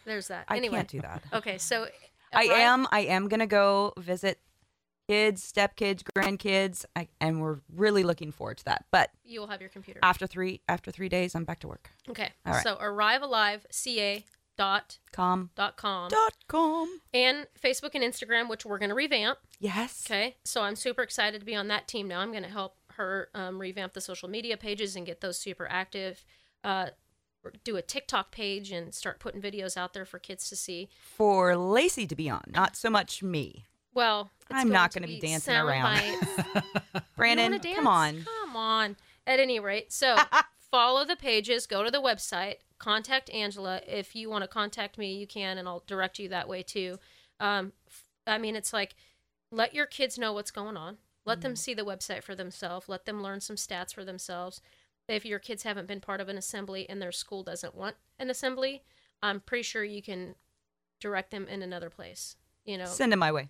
[0.06, 0.46] There's that.
[0.48, 1.24] I anyway, can't do that.
[1.34, 1.88] okay, so
[2.34, 2.88] I arrive- am.
[2.92, 4.40] I am gonna go visit
[5.10, 8.86] kids, stepkids, grandkids, I, and we're really looking forward to that.
[8.92, 10.00] But You will have your computer.
[10.04, 11.90] after three after three days, I'm back to work.
[12.10, 12.30] Okay.
[12.46, 12.64] All right.
[12.64, 14.24] So arrivealiveca
[14.62, 17.02] dot Com dot com dot com.
[17.16, 19.40] and Facebook and Instagram, which we're going to revamp.
[19.60, 20.04] Yes.
[20.06, 20.36] Okay.
[20.46, 22.20] So I'm super excited to be on that team now.
[22.20, 25.68] I'm going to help her um, revamp the social media pages and get those super
[25.68, 26.24] active.
[26.64, 26.88] Uh,
[27.64, 30.90] do a TikTok page and start putting videos out there for kids to see.
[31.00, 33.66] For Lacey to be on, not so much me.
[33.96, 36.00] Well, I'm going not gonna be be dancing around.
[37.18, 37.76] Brandon, dance?
[37.76, 38.26] come on.
[38.44, 38.96] Come on.
[39.26, 40.16] At any rate, so
[40.72, 43.80] follow the pages, go to the website, contact Angela.
[43.88, 46.98] If you want to contact me, you can, and I'll direct you that way too.
[47.40, 47.74] Um,
[48.26, 48.96] I mean, it's like
[49.52, 50.98] let your kids know what's going on.
[51.24, 52.90] Let them see the website for themselves.
[52.90, 54.60] Let them learn some stats for themselves.
[55.08, 58.32] If your kids haven't been part of an assembly and their school doesn't want an
[58.32, 58.82] assembly,
[59.22, 60.34] I'm pretty sure you can
[61.00, 62.36] direct them in another place.
[62.66, 63.50] You know, Send them my way.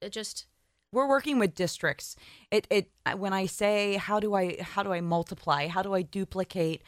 [0.00, 0.46] it just
[0.92, 2.16] we're working with districts
[2.50, 6.02] it it when i say how do i how do i multiply how do i
[6.02, 6.82] duplicate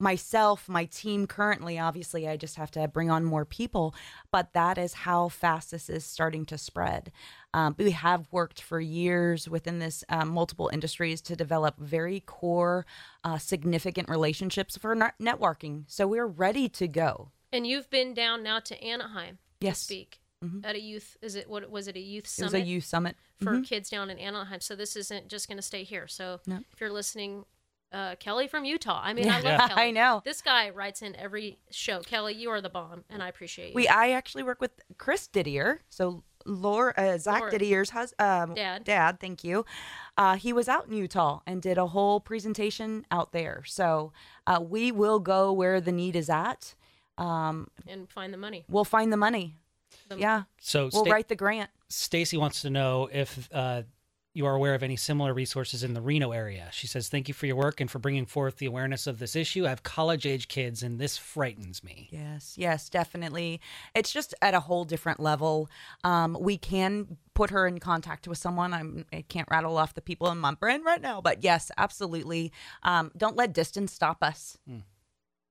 [0.00, 3.94] myself my team currently obviously i just have to bring on more people
[4.30, 7.10] but that is how fast this is starting to spread
[7.54, 12.86] um, we have worked for years within this um, multiple industries to develop very core
[13.24, 18.60] uh, significant relationships for networking so we're ready to go And you've been down now
[18.60, 19.78] to Anaheim Yes.
[19.80, 20.64] to speak Mhm.
[20.64, 21.16] at a youth.
[21.20, 22.52] Is it what was it a youth summit?
[22.54, 23.64] it was a youth summit for Mhm.
[23.66, 24.60] kids down in Anaheim?
[24.60, 26.06] So this isn't just going to stay here.
[26.06, 26.60] So No.
[26.72, 27.44] if you're listening,
[27.92, 29.00] uh, Kelly from Utah.
[29.02, 29.68] I mean, I love Yeah.
[29.68, 29.82] Kelly.
[29.88, 30.22] I know.
[30.24, 32.00] this guy writes in every show.
[32.00, 33.74] Kelly, you are the bomb, and I appreciate you.
[33.74, 37.52] We I actually work with Chris Didier, so Laura uh, Zach Lord.
[37.52, 38.84] Didier's hus- um, Dad.
[38.84, 39.64] Dad, thank you.
[40.16, 43.62] Uh, he was out in Utah and did a whole presentation out there.
[43.66, 44.12] So
[44.46, 46.74] uh, we will go where the need is at.
[47.18, 48.64] Um, and find the money.
[48.68, 49.56] we'll find the money.
[50.08, 51.70] The- Yeah, So we'll Sta- write the grant.
[51.88, 53.82] Stacy wants to know if uh,
[54.34, 56.68] you are aware of any similar resources in the Reno area.
[56.70, 59.34] She says, "Thank you for your work and for bringing forth the awareness of this
[59.34, 59.66] issue.
[59.66, 63.60] I have college-age kids, and this frightens me." Yes, yes, definitely.
[63.94, 65.68] It's just at a whole different level.
[66.04, 68.72] Um, we can put her in contact with someone.
[68.74, 72.52] I'm, I can't rattle off the people in my brain right now, but yes, absolutely.
[72.82, 74.56] Um, don't let distance stop us.
[74.66, 74.82] You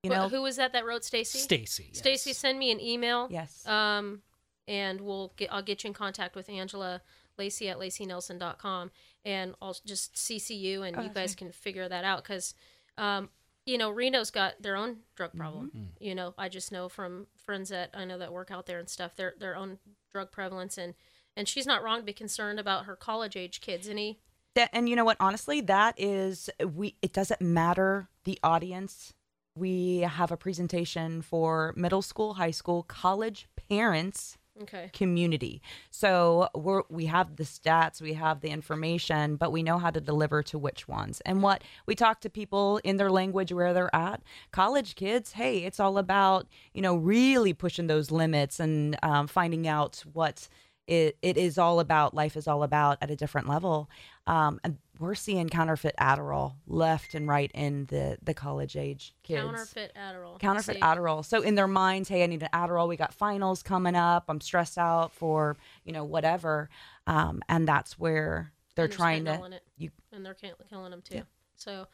[0.05, 1.39] Wh- know, who was that that wrote Stacy?
[1.39, 1.87] Stacy.
[1.89, 1.97] yes.
[1.97, 3.27] Stacy, send me an email.
[3.31, 3.67] yes.
[3.67, 4.21] Um,
[4.67, 7.01] and we'll get I'll get you in contact with Angela
[7.37, 8.91] Lacey at lacynelson.com
[9.25, 12.53] and I'll just CC you and Oh, you that's guys can figure that out because
[12.97, 13.29] um,
[13.65, 15.71] you know Reno's got their own drug problem.
[15.75, 16.03] Mm-hmm.
[16.03, 18.89] You know, I just know from friends that I know that work out there and
[18.89, 19.79] stuff their their own
[20.11, 20.93] drug prevalence and
[21.35, 23.87] and she's not wrong to be concerned about her college age kids.
[23.87, 24.19] Any
[24.55, 25.17] That, and you know what?
[25.19, 26.95] Honestly, that is we.
[27.01, 29.13] It doesn't matter the audience.
[29.55, 34.89] We have a presentation for middle school, high school, college parents okay.
[34.93, 35.61] community.
[35.91, 40.01] So we're we have the stats, we have the information, but we know how to
[40.01, 41.21] deliver to which ones.
[41.25, 44.21] And what we talk to people in their language where they're at.
[44.51, 49.67] College kids, hey, it's all about you know really pushing those limits and um, finding
[49.67, 50.47] out what
[50.87, 52.13] it, it is all about.
[52.13, 53.89] Life is all about at a different level.
[54.25, 59.41] Um, and we're seeing counterfeit Adderall left and right in the the college age kids
[59.41, 60.39] Counterfeit Adderall.
[60.39, 61.23] counterfeit See, Adderall.
[61.23, 62.87] So in their minds, hey, I need an Adderall.
[62.87, 64.25] We got finals coming up.
[64.27, 66.69] I'm stressed out for you know whatever,
[67.05, 69.43] um, and that's where they're there's trying to.
[69.53, 69.63] it.
[69.77, 70.35] You and they're
[70.69, 71.15] killing them too.
[71.15, 71.23] Yeah.
[71.55, 71.87] So,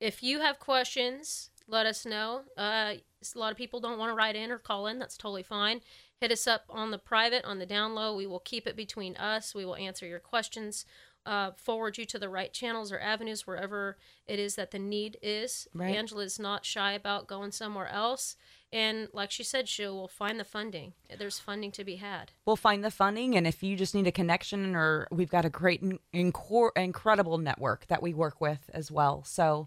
[0.00, 2.42] if you have questions, let us know.
[2.56, 2.94] Uh,
[3.34, 4.98] a lot of people don't want to write in or call in.
[4.98, 5.80] That's totally fine.
[6.22, 8.14] Hit us up on the private, on the down low.
[8.14, 9.56] We will keep it between us.
[9.56, 10.86] We will answer your questions.
[11.26, 13.96] Uh, forward you to the right channels or avenues wherever
[14.28, 15.66] it is that the need is.
[15.74, 15.96] Right.
[15.96, 18.36] Angela's not shy about going somewhere else,
[18.72, 20.92] and like she said, she will find the funding.
[21.18, 22.30] There's funding to be had.
[22.46, 25.50] we'll find the funding, and if you just need a connection, or we've got a
[25.50, 29.24] great, in, incor- incredible network that we work with as well.
[29.24, 29.66] So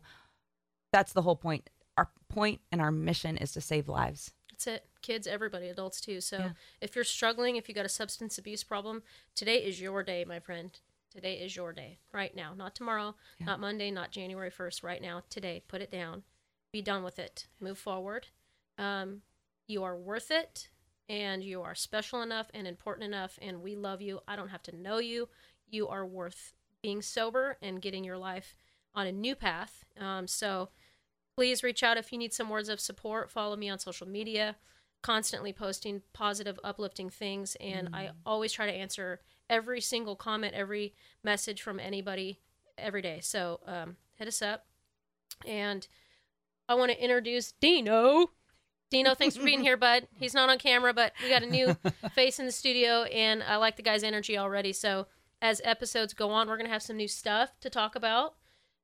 [0.93, 1.69] that's the whole point.
[1.97, 4.31] Our point and our mission is to save lives.
[4.55, 4.85] That's it.
[5.01, 6.21] Kids, everybody, adults too.
[6.21, 6.51] So Yeah.
[6.79, 9.03] if you're struggling, if you got a substance abuse problem,
[9.35, 10.77] today is your day, my friend,
[11.11, 11.99] Today is your day.
[12.11, 12.53] Right now.
[12.53, 14.83] Not tomorrow, not Monday, not January 1st.
[14.83, 15.23] Right now.
[15.29, 15.63] Today.
[15.65, 16.23] Put it down.
[16.73, 17.47] Be done with it.
[17.61, 18.27] Move forward.
[18.77, 19.21] Um,
[19.65, 20.67] you are worth it
[21.07, 24.19] and you are special enough and important enough and we love you.
[24.27, 25.29] I don't have to know you.
[25.69, 26.51] You are worth
[26.81, 28.57] being sober and getting your life
[28.93, 29.85] on a new path.
[29.97, 30.67] Um, so
[31.35, 33.31] please reach out if you need some words of support.
[33.31, 34.55] Follow me on social media,
[35.01, 37.55] constantly posting positive, uplifting things.
[37.59, 39.19] And I always try to answer
[39.49, 42.39] every single comment, every message from anybody
[42.77, 43.19] every day.
[43.21, 44.65] So um, hit us up.
[45.45, 45.87] And
[46.67, 48.31] I want to introduce Dino.
[48.89, 50.07] Dino, thanks for being here, bud.
[50.19, 51.75] He's not on camera, but we got a new
[52.13, 54.73] face in the studio, and I like the guy's energy already.
[54.73, 55.07] So
[55.41, 58.35] as episodes go on, we're gonna have some new stuff to talk about.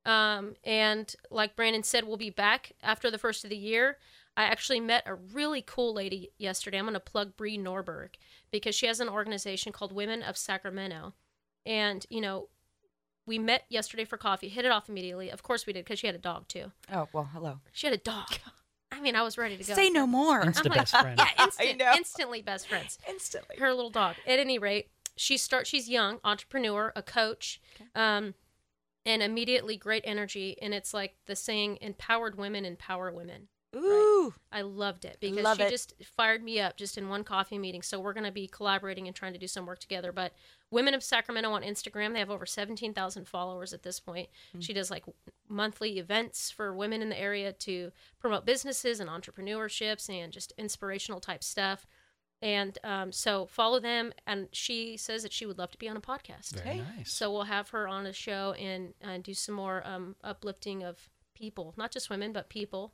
[0.04, 3.98] Um, and like Brandon said, we'll be back after the first of the year.
[4.36, 6.78] I actually met a really cool lady yesterday.
[6.78, 8.14] I'm going to plug Bree Norberg
[8.50, 11.12] because she has an organization called Women of Sacramento.
[11.66, 12.48] And, you know,
[13.26, 15.30] we met yesterday for coffee, hit it off immediately.
[15.30, 16.72] Of course we did because she had a dog too.
[16.92, 17.60] Oh, well, hello.
[17.72, 18.28] She had a dog.
[18.92, 19.74] I mean, I was ready to go.
[19.74, 20.42] Say no more.
[20.42, 21.18] Insta like, best friend.
[21.18, 21.92] Yeah, instant, know.
[21.96, 23.56] instantly best friends Instantly.
[23.58, 24.16] her little dog.
[24.26, 27.60] At any rate, she start she's young, entrepreneur, a coach,
[27.94, 28.34] um,
[29.04, 30.56] and immediately great energy.
[30.60, 34.34] And it's like the saying, "Empowered women empower women." Ooh.
[34.52, 35.70] I loved it because Love she it.
[35.70, 37.80] just fired me up just in one coffee meeting.
[37.80, 40.12] So we're going to be collaborating and trying to do some work together.
[40.12, 40.34] But
[40.72, 44.30] Women of Sacramento on Instagram, they have over 17,000 followers at this point.
[44.56, 44.62] Mm.
[44.62, 45.04] She does like
[45.46, 51.20] monthly events for women in the area to promote businesses and entrepreneurships and just inspirational
[51.20, 51.86] type stuff.
[52.42, 54.12] And um, so follow them.
[54.26, 56.54] And she says that she would love to be on a podcast.
[56.62, 56.82] Very Hey.
[56.98, 57.12] nice.
[57.12, 61.08] So we'll have her on a show and, and do some more um, uplifting of
[61.34, 62.92] people, not just women, but people.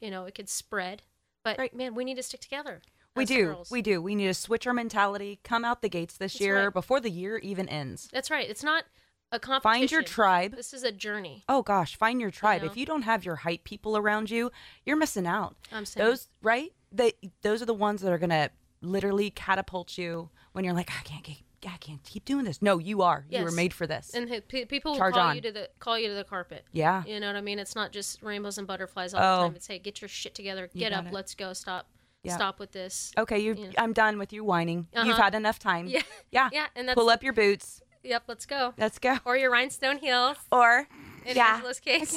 [0.00, 1.02] You know, it could spread.
[1.42, 1.74] But Great.
[1.74, 2.82] man, we need to stick together.
[3.16, 3.46] We do.
[3.46, 3.70] girls.
[3.70, 4.00] We do.
[4.02, 6.72] We need to switch our mentality, come out the gates this That's year right.
[6.72, 8.08] before the year even ends.
[8.12, 8.48] That's right.
[8.48, 8.84] It's not
[9.32, 9.80] a competition.
[9.80, 10.54] Find your tribe.
[10.56, 11.44] This is a journey.
[11.48, 12.62] Oh gosh, find your tribe.
[12.62, 12.68] know?
[12.68, 14.52] If you don't have your hype people around you,
[14.84, 15.56] you're missing out.
[15.72, 16.06] I'm saying.
[16.06, 16.72] Those right?
[16.92, 18.50] They those are the ones that are gonna
[18.82, 22.62] literally catapult you when you're like, I can't keep, I can't keep doing this.
[22.62, 23.26] No, you are.
[23.28, 24.12] You were made for this.
[24.14, 25.34] and pe- people will Charge call on.
[25.36, 26.64] you to the call you to the carpet.
[26.72, 27.02] yeah.
[27.06, 27.58] You know what I mean?
[27.58, 29.42] It's not just rainbows and butterflies all Oh.
[29.42, 29.56] the time.
[29.56, 31.12] It's hey, get your shit together, You get got up, it.
[31.12, 31.86] let's go, stop,
[32.22, 32.34] Yeah.
[32.34, 33.12] stop with this.
[33.18, 33.54] Okay, you.
[33.58, 33.70] Yeah.
[33.78, 34.88] I'm done with you whining.
[34.94, 35.22] You've Uh-huh.
[35.22, 35.86] had enough time.
[35.86, 36.48] Yeah, Yeah.
[36.52, 37.82] yeah, and that's Pull up your boots.
[38.02, 38.72] Yep, let's go.
[38.78, 39.18] Let's go.
[39.26, 40.38] Or your rhinestone heels.
[40.50, 40.88] Or
[41.26, 41.56] In yeah.
[41.56, 42.16] Angela's case,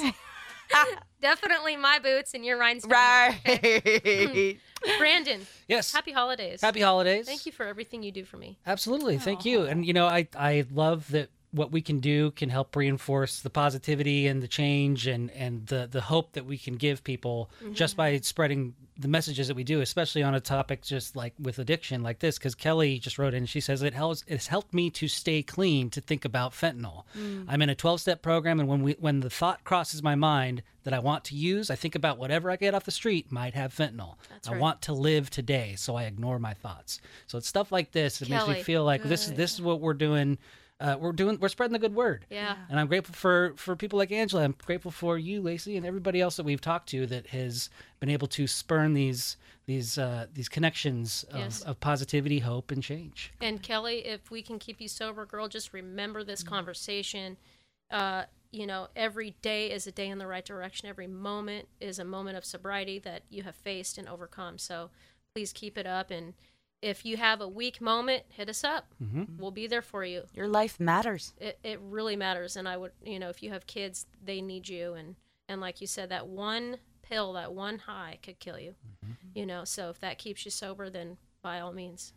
[1.20, 2.90] definitely my boots and your rhinestone.
[2.90, 3.34] heels.
[3.46, 4.58] Right.
[4.84, 4.98] Hmm.
[4.98, 5.92] Brandon, Yes.
[5.92, 6.60] happy holidays.
[6.60, 7.26] Happy holidays.
[7.26, 8.58] Thank you for everything you do for me.
[8.66, 9.18] Absolutely.
[9.18, 9.62] Thank you.
[9.62, 13.50] And you know, I I love that what we can do can help reinforce the
[13.50, 17.96] positivity and the change and and the the hope that we can give people just
[17.96, 18.22] by mm-hmm.
[18.22, 22.20] spreading the messages that we do, especially on a topic just like with addiction like
[22.20, 22.38] this.
[22.38, 24.24] Because Kelly just wrote in, she says it helps.
[24.26, 27.04] It's helped me to stay clean to think about fentanyl.
[27.18, 27.46] Mm.
[27.48, 30.62] I'm in a 12 step program, and when we when the thought crosses my mind
[30.84, 33.54] that I want to use, I think about whatever I get off the street might
[33.54, 34.16] have fentanyl.
[34.30, 34.60] That's I right.
[34.60, 37.00] want to live today, so I ignore my thoughts.
[37.26, 39.80] So it's stuff like this that makes me feel like this is this is what
[39.80, 40.38] we're doing.
[40.84, 42.26] Uh, we're doing we're spreading the good word.
[42.28, 42.56] Yeah.
[42.68, 44.44] And I'm grateful for for people like Angela.
[44.44, 47.70] I'm grateful for you, Lacey, and everybody else that we've talked to that has
[48.00, 51.62] been able to spurn these these uh, these connections of, Yes.
[51.62, 53.32] of positivity, hope, and change.
[53.40, 57.38] And Kelly, if we can keep you sober, girl, just remember this conversation.
[57.90, 60.88] Uh, you know, every day is a day in the right direction.
[60.88, 64.58] Every moment is a moment of sobriety that you have faced and overcome.
[64.58, 64.90] So
[65.34, 66.10] please keep it up.
[66.10, 66.34] And
[66.84, 68.92] if you have a weak moment, hit us up.
[69.02, 69.38] Mm-hmm.
[69.38, 70.24] We'll be there for you.
[70.34, 71.32] Your life matters.
[71.40, 72.56] It, it really matters.
[72.56, 74.92] And I would, you know, if you have kids, they need you.
[74.92, 75.16] And,
[75.48, 78.74] and like you said, that one pill, that one high could kill you.
[79.02, 79.38] Mm-hmm.
[79.38, 82.12] You know, so if that keeps you sober, then by all means,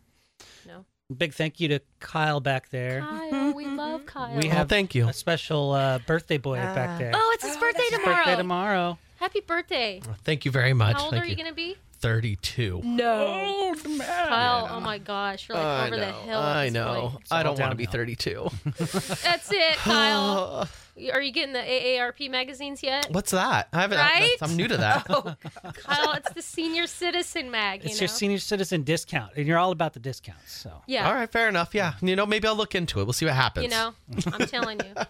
[0.64, 0.84] you know.
[1.16, 3.00] Big thank you to Kyle back there.
[3.00, 4.36] Kyle, we love Kyle.
[4.36, 5.08] We Oh, have thank you.
[5.08, 6.98] a special uh, birthday boy back ah.
[6.98, 7.12] there.
[7.14, 8.16] Oh, it's his oh, birthday His tomorrow.
[8.16, 8.98] birthday tomorrow.
[9.18, 10.02] Happy birthday.
[10.24, 10.96] Thank you very much.
[10.98, 11.76] How old Thank are you, going to be?
[12.00, 12.80] 32.
[12.84, 13.74] No.
[14.06, 15.48] Kyle, oh my gosh.
[15.48, 16.06] You're like I over know.
[16.06, 16.38] the hill.
[16.38, 17.18] at I know.
[17.30, 18.48] I don't want to be 32.
[18.64, 20.68] That's it, Kyle.
[21.12, 23.08] Are you getting the AARP magazines yet?
[23.10, 23.68] What's that?
[23.72, 23.98] I haven't.
[23.98, 24.36] Right?
[24.42, 25.06] I'm new to that.
[25.10, 25.34] oh,
[25.74, 27.84] Kyle, it's the senior citizen mag.
[27.84, 28.04] You It's know?
[28.04, 30.52] your senior citizen discount, and you're all about the discounts.
[30.52, 31.06] So yeah.
[31.08, 31.74] All right, fair enough.
[31.74, 31.94] Yeah.
[32.02, 33.04] You know, maybe I'll look into it.
[33.04, 33.64] We'll see what happens.
[33.64, 33.94] You know,
[34.32, 34.94] I'm telling you.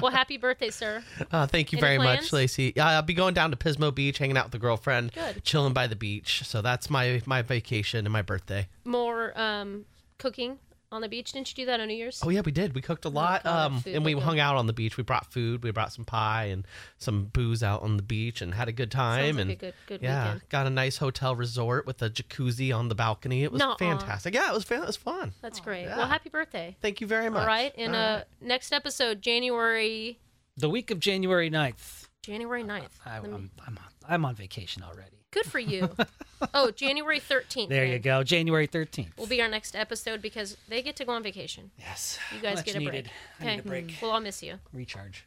[0.00, 1.04] Well, happy birthday, sir.
[1.30, 2.22] Uh, thank you Any very plans?
[2.22, 2.72] much, Lacey.
[2.74, 5.44] Yeah, I'll be going down to Pismo Beach, hanging out with the girlfriend, Good.
[5.44, 6.42] chilling by the beach.
[6.46, 8.68] So that's my my vacation and my birthday.
[8.86, 9.84] More um,
[10.16, 10.58] cooking
[10.92, 11.32] on the beach.
[11.32, 12.20] Didn't you do that on New Year's?
[12.24, 12.74] Oh yeah, we did.
[12.74, 14.96] We cooked a lot, God, um, food and we looked hung out on the beach.
[14.96, 15.62] We brought food.
[15.62, 16.66] We brought some pie and
[16.98, 19.36] some booze out on the beach, and had a good time.
[19.36, 20.48] Sounds like and a good good yeah, weekend.
[20.48, 23.44] got a nice hotel resort with a jacuzzi on the balcony.
[23.44, 23.76] It was Nuh-uh.
[23.76, 24.34] fantastic.
[24.34, 25.32] Yeah, it was fan- it was fun.
[25.42, 25.84] That's great.
[25.84, 25.96] yeah.
[25.96, 26.76] Well, happy birthday.
[26.82, 27.40] Thank you very much.
[27.42, 27.74] All right.
[27.76, 28.24] In All uh right.
[28.40, 30.18] next episode, January
[30.56, 32.08] The week of January 9th.
[32.22, 32.88] January 9th.
[33.06, 35.19] I, Let me- I'm, I'm, on, I'm on vacation already.
[35.32, 35.90] Good for you.
[36.54, 37.68] oh, January 13th.
[37.68, 38.22] There you go.
[38.22, 39.16] January 13th.
[39.16, 41.70] Will be our next episode because they get to go on vacation.
[41.78, 42.18] Yes.
[42.34, 43.10] You guys Much get a needed.
[43.38, 43.48] break.
[43.48, 43.94] I need a break.
[44.02, 44.54] We'll all miss you.
[44.72, 45.26] Recharge.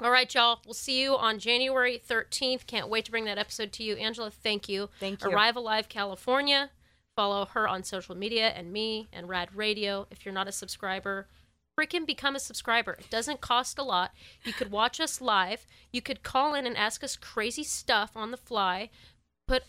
[0.00, 0.60] All right, y'all.
[0.64, 2.66] We'll see you on January 13th.
[2.66, 3.94] Can't wait to bring that episode to you.
[3.96, 4.88] Angela, thank you.
[4.98, 5.30] Thank you.
[5.30, 6.70] Arrive Alive California.
[7.14, 10.08] Follow her on social media and me and Rad Radio.
[10.10, 11.28] If you're not a subscriber,
[11.78, 12.94] freaking become a subscriber.
[12.98, 14.12] It doesn't cost a lot.
[14.44, 15.64] You could watch us live.
[15.92, 18.90] You could call in and ask us crazy stuff on the fly.
[19.46, 19.62] Put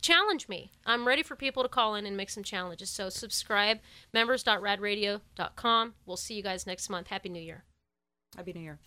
[0.00, 0.70] challenge me.
[0.84, 2.90] I'm ready for people to call in and make some challenges.
[2.90, 3.80] So subscribe
[4.12, 5.94] members.radradio.com.
[6.04, 7.08] We'll see you guys next month.
[7.08, 7.64] Happy New Year.
[8.36, 8.78] Happy New Year.